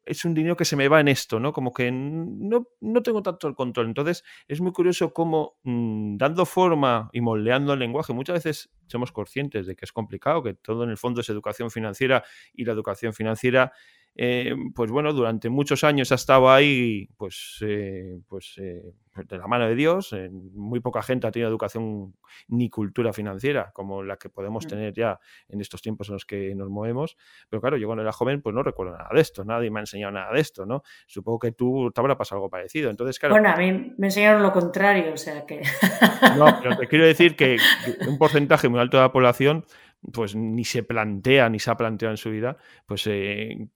es 0.05 0.25
un 0.25 0.35
dinero 0.35 0.57
que 0.57 0.65
se 0.65 0.77
me 0.77 0.89
va 0.89 1.01
en 1.01 1.09
esto, 1.09 1.39
¿no? 1.39 1.53
Como 1.53 1.73
que 1.73 1.91
no, 1.93 2.67
no 2.81 3.03
tengo 3.03 3.23
tanto 3.23 3.47
el 3.49 3.55
control. 3.55 3.87
Entonces, 3.87 4.25
es 4.49 4.61
muy 4.61 4.73
curioso 4.73 5.13
cómo 5.13 5.59
mm, 5.63 6.17
dando 6.17 6.45
forma 6.45 7.09
y 7.13 7.21
moldeando 7.21 7.73
el 7.73 7.79
lenguaje, 7.79 8.13
muchas 8.13 8.45
veces 8.45 8.71
somos 8.87 9.13
conscientes 9.13 9.67
de 9.67 9.77
que 9.77 9.85
es 9.85 9.93
complicado, 9.93 10.43
que 10.43 10.55
todo 10.55 10.85
en 10.85 10.91
el 10.91 10.99
fondo 10.99 11.21
es 11.21 11.29
educación 11.29 11.71
financiera 11.71 12.25
y 12.53 12.65
la 12.65 12.73
educación 12.73 13.15
financiera 13.15 13.73
eh, 14.15 14.55
pues 14.75 14.91
bueno, 14.91 15.13
durante 15.13 15.49
muchos 15.49 15.85
años 15.85 16.13
ha 16.13 16.17
estado 16.17 16.51
ahí, 16.51 17.09
pues, 17.17 17.59
eh, 17.63 18.19
pues 18.29 18.55
eh, 18.59 18.93
de 19.15 19.39
la 19.39 19.47
mano 19.47 19.67
de 19.67 19.75
Dios. 19.75 20.15
muy 20.31 20.81
poca 20.81 21.03
gente 21.03 21.27
ha 21.27 21.31
tenido 21.31 21.49
educación 21.49 22.15
ni 22.49 22.69
cultura 22.69 23.13
financiera 23.13 23.71
como 23.73 24.03
la 24.03 24.17
que 24.17 24.29
podemos 24.29 24.65
mm. 24.65 24.69
tener 24.69 24.95
ya 24.95 25.19
en 25.49 25.61
estos 25.61 25.83
tiempos 25.83 26.09
en 26.09 26.15
los 26.15 26.27
que 26.27 26.55
nos 26.55 26.69
movemos. 26.69 27.17
Pero 27.49 27.61
claro, 27.61 27.77
yo 27.77 27.87
cuando 27.87 28.03
era 28.03 28.13
joven, 28.13 28.43
pues 28.43 28.55
no 28.55 28.63
recuerdo 28.63 28.93
nada 28.93 29.09
de 29.13 29.21
esto, 29.21 29.45
nadie 29.45 29.71
me 29.71 29.81
ha 29.81 29.83
enseñado 29.83 30.13
nada 30.13 30.33
de 30.33 30.41
esto, 30.41 30.67
¿no? 30.67 30.83
Supongo 31.07 31.39
que 31.39 31.53
tú 31.53 31.91
te 31.95 32.01
habrá 32.01 32.17
pasado 32.17 32.39
algo 32.39 32.51
parecido. 32.51 32.91
Entonces, 32.91 33.19
claro. 33.19 33.35
Bueno, 33.35 33.51
a 33.51 33.57
mí 33.57 33.95
me 33.97 34.07
enseñaron 34.09 34.43
lo 34.43 34.53
contrario, 34.53 35.13
o 35.15 35.17
sea 35.17 35.47
que. 35.47 35.63
No, 36.37 36.47
pero 36.63 36.77
te 36.77 36.87
quiero 36.87 37.05
decir 37.05 37.37
que 37.37 37.57
un 38.09 38.19
porcentaje 38.19 38.69
muy 38.69 38.81
alto 38.81 38.97
de 38.97 39.03
la 39.03 39.13
población 39.13 39.65
pues 40.11 40.35
ni 40.35 40.65
se 40.65 40.83
plantea 40.83 41.49
ni 41.49 41.59
se 41.61 41.71
ha 41.71 41.77
planteado 41.77 42.13
en 42.13 42.17
su 42.17 42.31
vida, 42.31 42.57
pues 42.87 43.07
eh, 43.07 43.69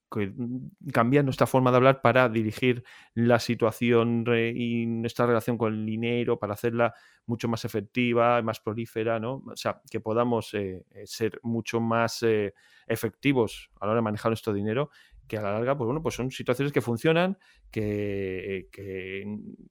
cambiar 0.93 1.25
nuestra 1.25 1.47
forma 1.47 1.71
de 1.71 1.77
hablar 1.77 2.01
para 2.01 2.29
dirigir 2.29 2.83
la 3.15 3.39
situación 3.39 4.25
y 4.55 4.87
nuestra 4.87 5.27
relación 5.27 5.57
con 5.57 5.75
el 5.75 5.87
dinero, 5.87 6.39
para 6.39 6.55
hacerla 6.55 6.95
mucho 7.27 7.49
más 7.49 7.65
efectiva, 7.65 8.43
más 8.43 8.61
prolífera, 8.61 9.21
¿no? 9.21 9.43
O 9.47 9.57
sea, 9.57 9.81
que 9.91 10.01
podamos 10.01 10.53
eh, 10.55 10.85
ser 11.05 11.39
mucho 11.43 11.81
más 11.81 12.23
eh, 12.23 12.55
efectivos 12.87 13.71
a 13.81 13.87
la 13.87 13.93
hora 13.93 13.99
de 13.99 14.05
manejar 14.05 14.31
nuestro 14.31 14.53
dinero 14.53 14.91
que 15.27 15.39
a 15.39 15.43
la 15.43 15.53
larga, 15.53 15.77
pues 15.77 15.87
bueno, 15.87 16.03
pues 16.03 16.15
son 16.15 16.31
situaciones 16.31 16.73
que 16.73 16.81
funcionan, 16.81 17.39
que, 17.71 18.69
que, 18.73 19.25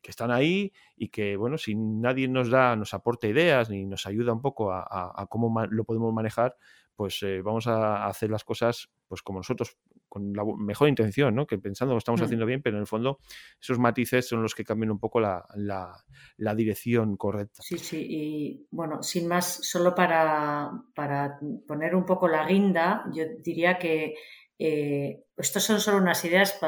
están 0.03 0.31
ahí 0.31 0.71
y 0.95 1.09
que, 1.09 1.35
bueno, 1.37 1.57
si 1.57 1.75
nadie 1.75 2.27
nos 2.27 2.49
da, 2.49 2.75
nos 2.75 2.93
aporta 2.93 3.27
ideas 3.27 3.69
ni 3.69 3.85
nos 3.85 4.05
ayuda 4.05 4.33
un 4.33 4.41
poco 4.41 4.71
a, 4.71 5.27
cómo 5.29 5.65
lo 5.65 5.83
podemos 5.83 6.13
manejar, 6.13 6.55
pues 6.95 7.21
eh, 7.23 7.41
vamos 7.41 7.67
a 7.67 8.07
hacer 8.07 8.29
las 8.29 8.43
cosas 8.43 8.89
pues 9.07 9.21
como 9.21 9.39
nosotros, 9.39 9.77
con 10.09 10.33
la 10.33 10.43
mejor 10.57 10.87
intención, 10.87 11.35
¿no? 11.35 11.45
Que 11.45 11.57
pensando 11.57 11.93
que 11.93 11.99
estamos 11.99 12.21
mm. 12.21 12.23
haciendo 12.23 12.45
bien, 12.45 12.61
pero 12.61 12.77
en 12.77 12.81
el 12.81 12.87
fondo 12.87 13.19
esos 13.61 13.77
matices 13.79 14.27
son 14.27 14.41
los 14.41 14.55
que 14.55 14.63
cambian 14.63 14.91
un 14.91 14.99
poco 14.99 15.19
la, 15.19 15.45
la, 15.55 16.55
dirección 16.55 17.17
correcta. 17.17 17.61
Sí, 17.61 17.77
sí, 17.77 18.05
y 18.09 18.67
bueno, 18.71 19.03
sin 19.03 19.27
más, 19.27 19.45
solo 19.45 19.93
para, 19.93 20.71
para 20.95 21.37
poner 21.67 21.95
un 21.95 22.05
poco 22.05 22.27
la 22.27 22.47
guinda, 22.47 23.05
yo 23.13 23.25
diría 23.43 23.77
que 23.77 24.15
eh, 24.57 25.23
estos 25.37 25.63
son 25.63 25.81
solo 25.81 25.97
unas 25.97 26.23
ideas, 26.23 26.59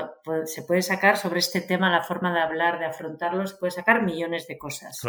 se 0.45 0.63
puede 0.63 0.81
sacar 0.81 1.17
sobre 1.17 1.39
este 1.39 1.61
tema, 1.61 1.89
la 1.89 2.03
forma 2.03 2.33
de 2.33 2.41
hablar, 2.41 2.79
de 2.79 2.85
afrontarlo, 2.85 3.47
se 3.47 3.55
puede 3.55 3.71
sacar 3.71 4.03
millones 4.03 4.47
de 4.47 4.57
cosas. 4.57 4.99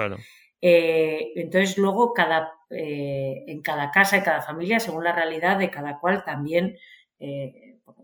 Eh, 0.61 1.33
entonces, 1.35 1.77
luego, 1.77 2.13
cada, 2.13 2.53
eh, 2.71 3.45
en 3.49 3.63
cada 3.63 3.91
casa, 3.91 4.17
en 4.17 4.23
cada 4.23 4.43
familia, 4.43 4.79
según 4.79 5.05
la 5.05 5.13
realidad 5.13 5.59
de 5.59 5.71
cada 5.71 5.99
cual, 5.99 6.25
también 6.25 6.77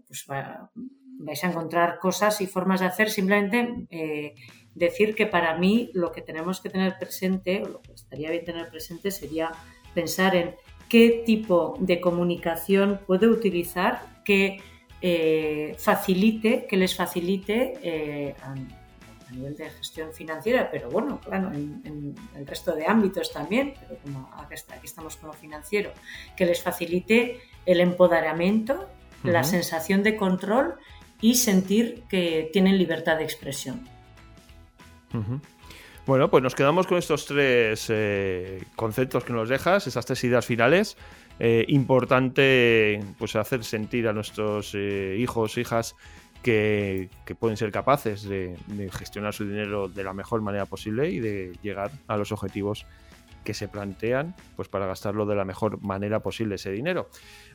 pues 0.07 0.27
vais 0.27 1.45
a 1.45 1.47
encontrar 1.47 2.01
cosas 2.01 2.41
y 2.41 2.49
formas 2.49 2.81
de 2.81 2.87
hacer. 2.87 3.11
Simplemente 3.11 4.37
decir 4.75 5.15
que 5.15 5.27
para 5.27 5.57
mí 5.57 5.93
lo 5.95 6.11
que 6.11 6.21
tenemos 6.21 6.61
que 6.61 6.69
tener 6.69 6.99
presente, 6.99 7.63
o 7.63 7.69
lo 7.69 7.81
que 7.81 7.93
estaría 7.93 8.33
bien 8.33 8.45
tener 8.45 8.69
presente, 8.71 9.13
sería 9.13 9.53
pensar 9.95 10.35
en 10.35 10.57
qué 10.89 11.23
tipo 11.25 11.77
de 11.79 12.01
comunicación 12.01 13.01
puede 13.07 13.29
utilizar 13.29 14.14
que 14.25 14.61
eh, 15.01 15.77
facilite, 15.79 16.67
que 16.67 16.77
les 16.77 16.97
facilite 16.97 17.75
eh, 17.83 18.35
a, 18.43 18.55
nivel 19.31 19.57
de 19.57 19.69
gestión 19.69 20.13
financiera, 20.13 20.71
pero 20.71 20.89
bueno, 20.91 21.21
claro, 21.21 21.51
en, 21.53 22.15
el 22.37 22.47
resto 22.47 22.75
de 22.75 22.87
ámbitos 22.87 23.33
también, 23.33 23.75
pero 23.81 24.01
como 24.01 24.31
aquí, 24.39 24.87
estamos 24.87 25.17
como 25.17 25.33
financiero, 25.33 25.91
que 26.37 26.47
les 26.47 26.63
facilite 26.63 27.41
el 27.67 27.81
empoderamiento, 27.81 28.89
la 29.25 29.43
sensación 29.43 30.03
de 30.03 30.17
control 30.17 30.77
y 31.21 31.35
sentir 31.35 32.05
que 32.09 32.51
tienen 32.53 32.79
libertad 32.79 33.17
de 33.17 33.25
expresión. 33.25 33.89
Bueno, 36.07 36.31
pues 36.31 36.43
nos 36.43 36.55
quedamos 36.55 36.87
con 36.87 36.99
estos 36.99 37.25
tres 37.25 37.87
eh, 37.89 38.63
conceptos 38.77 39.25
que 39.25 39.33
nos 39.33 39.49
dejas, 39.49 39.87
esas 39.87 40.05
tres 40.05 40.23
ideas 40.25 40.45
finales. 40.45 40.99
Eh, 41.41 41.65
importante 41.69 43.01
pues 43.19 43.35
hacer 43.37 43.65
sentir 43.65 44.07
a 44.07 44.13
nuestros 44.13 44.73
eh, 44.75 45.17
hijos, 45.19 45.59
hijas, 45.59 45.97
que, 46.45 47.09
pueden 47.39 47.57
ser 47.57 47.73
capaces 47.73 48.23
de, 48.23 48.57
gestionar 48.93 49.33
su 49.33 49.47
dinero 49.47 49.89
de 49.89 50.05
la 50.05 50.13
mejor 50.13 50.43
manera 50.43 50.67
posible 50.67 51.09
y 51.11 51.19
de 51.19 51.53
llegar 51.63 51.91
a 52.07 52.17
los 52.17 52.31
objetivos 52.33 52.87
que 53.45 53.55
se 53.55 53.69
plantean 53.69 54.35
pues 54.57 54.69
para 54.69 54.87
gastarlo 54.87 55.27
de 55.27 55.35
la 55.35 55.45
mejor 55.45 55.83
manera 55.83 56.21
posible 56.21 56.55
ese 56.55 56.71
dinero. 56.71 57.09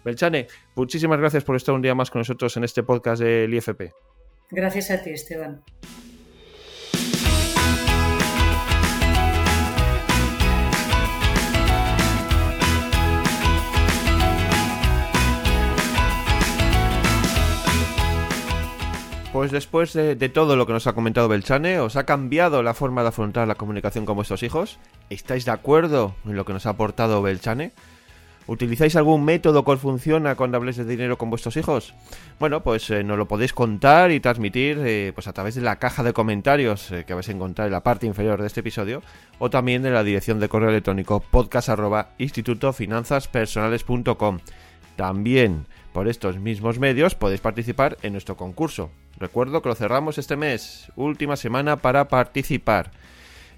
Belchane, 0.04 0.48
muchísimas 0.76 1.20
gracias 1.20 1.44
por 1.44 1.56
estar 1.56 1.74
un 1.74 1.82
día 1.82 1.96
más 1.96 2.12
con 2.12 2.20
nosotros 2.20 2.56
en 2.58 2.63
este 2.63 2.84
podcast 2.84 3.22
del 3.22 3.54
IFP. 3.54 3.94
Gracias 4.52 4.92
a 4.92 5.02
ti, 5.02 5.12
Esteban. 5.12 5.62
Pues 19.39 19.52
después 19.52 19.93
de, 19.93 20.17
todo 20.28 20.58
lo 20.58 20.67
que 20.67 20.73
nos 20.73 20.86
ha 20.88 20.91
comentado 20.91 21.30
Belchane, 21.30 21.80
¿os 21.80 21.95
ha 21.95 22.06
cambiado 22.06 22.62
la 22.62 22.73
forma 22.73 23.04
de 23.04 23.08
afrontar 23.08 23.47
la 23.47 23.56
comunicación 23.56 24.06
con 24.06 24.17
vuestros 24.17 24.43
hijos? 24.43 24.80
¿Estáis 25.10 25.45
de 25.45 25.52
acuerdo 25.52 26.13
en 26.25 26.36
lo 26.36 26.43
que 26.43 26.52
nos 26.52 26.65
ha 26.65 26.71
aportado 26.71 27.21
Belchane? 27.21 27.71
¿Utilizáis 28.47 28.97
algún 28.97 29.23
método 29.23 29.63
que 29.63 29.78
funciona 29.78 30.36
cuando 30.36 30.58
habléis 30.58 30.75
de 30.75 30.84
dinero 30.84 31.17
con 31.17 31.30
vuestros 31.30 31.56
hijos? 31.56 31.93
Bueno, 32.38 32.63
pues 32.63 32.89
eh, 32.89 33.02
nos 33.06 33.17
lo 33.17 33.30
podéis 33.30 33.54
contar 33.54 34.12
y 34.12 34.19
transmitir 34.19 34.78
eh, 34.84 35.13
pues 35.15 35.30
a 35.30 35.32
través 35.32 35.56
de 35.56 35.62
la 35.62 35.78
caja 35.78 36.04
de 36.04 36.12
comentarios 36.12 36.91
eh, 36.91 37.06
que 37.08 37.13
vais 37.13 37.30
a 37.30 37.32
encontrar 37.32 37.67
en 37.67 37.71
la 37.71 37.82
parte 37.82 38.08
inferior 38.08 38.41
de 38.41 38.47
este 38.47 38.60
episodio 38.60 39.02
o 39.38 39.49
también 39.49 39.84
de 39.84 39.91
la 39.91 40.04
dirección 40.04 40.41
de 40.41 40.49
correo 40.49 40.67
electrónico 40.67 41.21
podcast 41.21 41.69
También 44.97 45.65
por 45.93 46.08
estos 46.10 46.39
mismos 46.39 46.78
medios 46.78 47.15
podéis 47.15 47.39
participar 47.39 47.97
en 48.02 48.12
nuestro 48.12 48.36
concurso. 48.36 48.91
Recuerdo 49.19 49.62
que 49.62 49.69
lo 49.69 49.75
cerramos 49.75 50.17
este 50.17 50.38
mes, 50.38 50.91
última 50.95 51.36
semana 51.36 51.77
para 51.77 52.08
participar. 52.08 52.91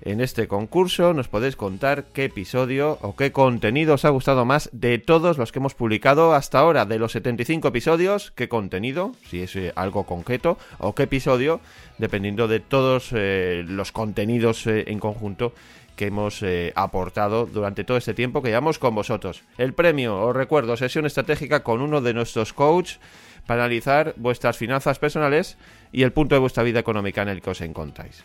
En 0.03 0.19
este 0.19 0.47
concurso 0.47 1.13
nos 1.13 1.27
podéis 1.27 1.55
contar 1.55 2.05
qué 2.05 2.25
episodio 2.25 2.97
o 3.01 3.15
qué 3.15 3.31
contenido 3.31 3.93
os 3.93 4.05
ha 4.05 4.09
gustado 4.09 4.45
más 4.45 4.71
de 4.73 4.97
todos 4.97 5.37
los 5.37 5.51
que 5.51 5.59
hemos 5.59 5.75
publicado 5.75 6.33
hasta 6.33 6.57
ahora. 6.57 6.85
De 6.85 6.97
los 6.97 7.11
75 7.11 7.67
episodios, 7.67 8.31
qué 8.31 8.49
contenido, 8.49 9.11
si 9.29 9.43
es 9.43 9.55
eh, 9.55 9.71
algo 9.75 10.05
concreto, 10.05 10.57
o 10.79 10.95
qué 10.95 11.03
episodio, 11.03 11.61
dependiendo 11.99 12.47
de 12.47 12.59
todos 12.59 13.09
eh, 13.11 13.63
los 13.67 13.91
contenidos 13.91 14.65
eh, 14.65 14.85
en 14.87 14.97
conjunto 14.97 15.53
que 15.95 16.07
hemos 16.07 16.43
aportado 16.73 17.45
durante 17.45 17.83
todo 17.83 17.97
este 17.97 18.15
tiempo 18.15 18.41
que 18.41 18.47
llevamos 18.47 18.79
con 18.79 18.95
vosotros. 18.95 19.43
El 19.59 19.73
premio, 19.73 20.19
os 20.19 20.35
recuerdo, 20.35 20.75
sesión 20.75 21.05
estratégica 21.05 21.61
con 21.61 21.79
uno 21.79 22.01
de 22.01 22.15
nuestros 22.15 22.53
coaches 22.53 22.99
para 23.45 23.63
analizar 23.63 24.13
vuestras 24.17 24.57
finanzas 24.57 24.99
personales 24.99 25.57
y 25.91 26.03
el 26.03 26.13
punto 26.13 26.35
de 26.35 26.39
vuestra 26.39 26.63
vida 26.63 26.79
económica 26.79 27.21
en 27.21 27.29
el 27.29 27.41
que 27.41 27.49
os 27.49 27.61
encontráis. 27.61 28.23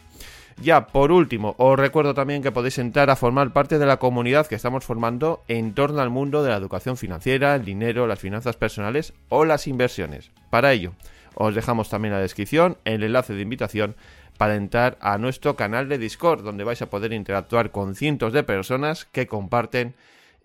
Ya, 0.60 0.86
por 0.86 1.12
último, 1.12 1.54
os 1.58 1.78
recuerdo 1.78 2.14
también 2.14 2.42
que 2.42 2.50
podéis 2.50 2.78
entrar 2.78 3.10
a 3.10 3.16
formar 3.16 3.52
parte 3.52 3.78
de 3.78 3.84
la 3.84 3.98
comunidad 3.98 4.46
que 4.46 4.54
estamos 4.54 4.84
formando 4.84 5.44
en 5.48 5.74
torno 5.74 6.00
al 6.00 6.08
mundo 6.08 6.42
de 6.42 6.50
la 6.50 6.56
educación 6.56 6.96
financiera, 6.96 7.54
el 7.54 7.64
dinero, 7.64 8.06
las 8.06 8.20
finanzas 8.20 8.56
personales 8.56 9.12
o 9.28 9.44
las 9.44 9.66
inversiones. 9.66 10.30
Para 10.48 10.72
ello, 10.72 10.92
os 11.34 11.54
dejamos 11.54 11.90
también 11.90 12.14
en 12.14 12.18
la 12.18 12.22
descripción 12.22 12.78
el 12.86 13.02
enlace 13.02 13.34
de 13.34 13.42
invitación 13.42 13.96
para 14.38 14.54
entrar 14.54 14.96
a 15.00 15.18
nuestro 15.18 15.56
canal 15.56 15.88
de 15.88 15.98
Discord, 15.98 16.42
donde 16.42 16.64
vais 16.64 16.80
a 16.80 16.90
poder 16.90 17.12
interactuar 17.12 17.70
con 17.70 17.94
cientos 17.94 18.32
de 18.32 18.42
personas 18.42 19.04
que 19.04 19.26
comparten 19.26 19.94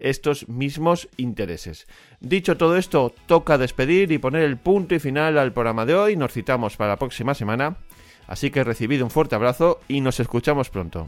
estos 0.02 0.50
mismos 0.50 1.10
intereses. 1.18 1.88
Dicho 2.20 2.58
todo 2.58 2.78
esto, 2.78 3.14
toca 3.26 3.58
despedir 3.58 4.12
y 4.12 4.18
poner 4.18 4.44
el 4.44 4.58
punto 4.58 4.96
y 4.96 5.00
final 5.00 5.38
al 5.38 5.54
programa 5.54 5.86
de 5.86 5.96
hoy. 5.96 6.16
Nos 6.16 6.34
citamos 6.34 6.78
para 6.78 6.92
la 6.92 6.98
próxima 6.98 7.34
semana. 7.34 7.78
Así 8.28 8.52
que 8.52 8.64
recibid 8.64 9.02
un 9.04 9.10
fuerte 9.10 9.36
abrazo 9.36 9.80
y 9.88 10.02
nos 10.02 10.20
escuchamos 10.20 10.70
pronto. 10.70 11.08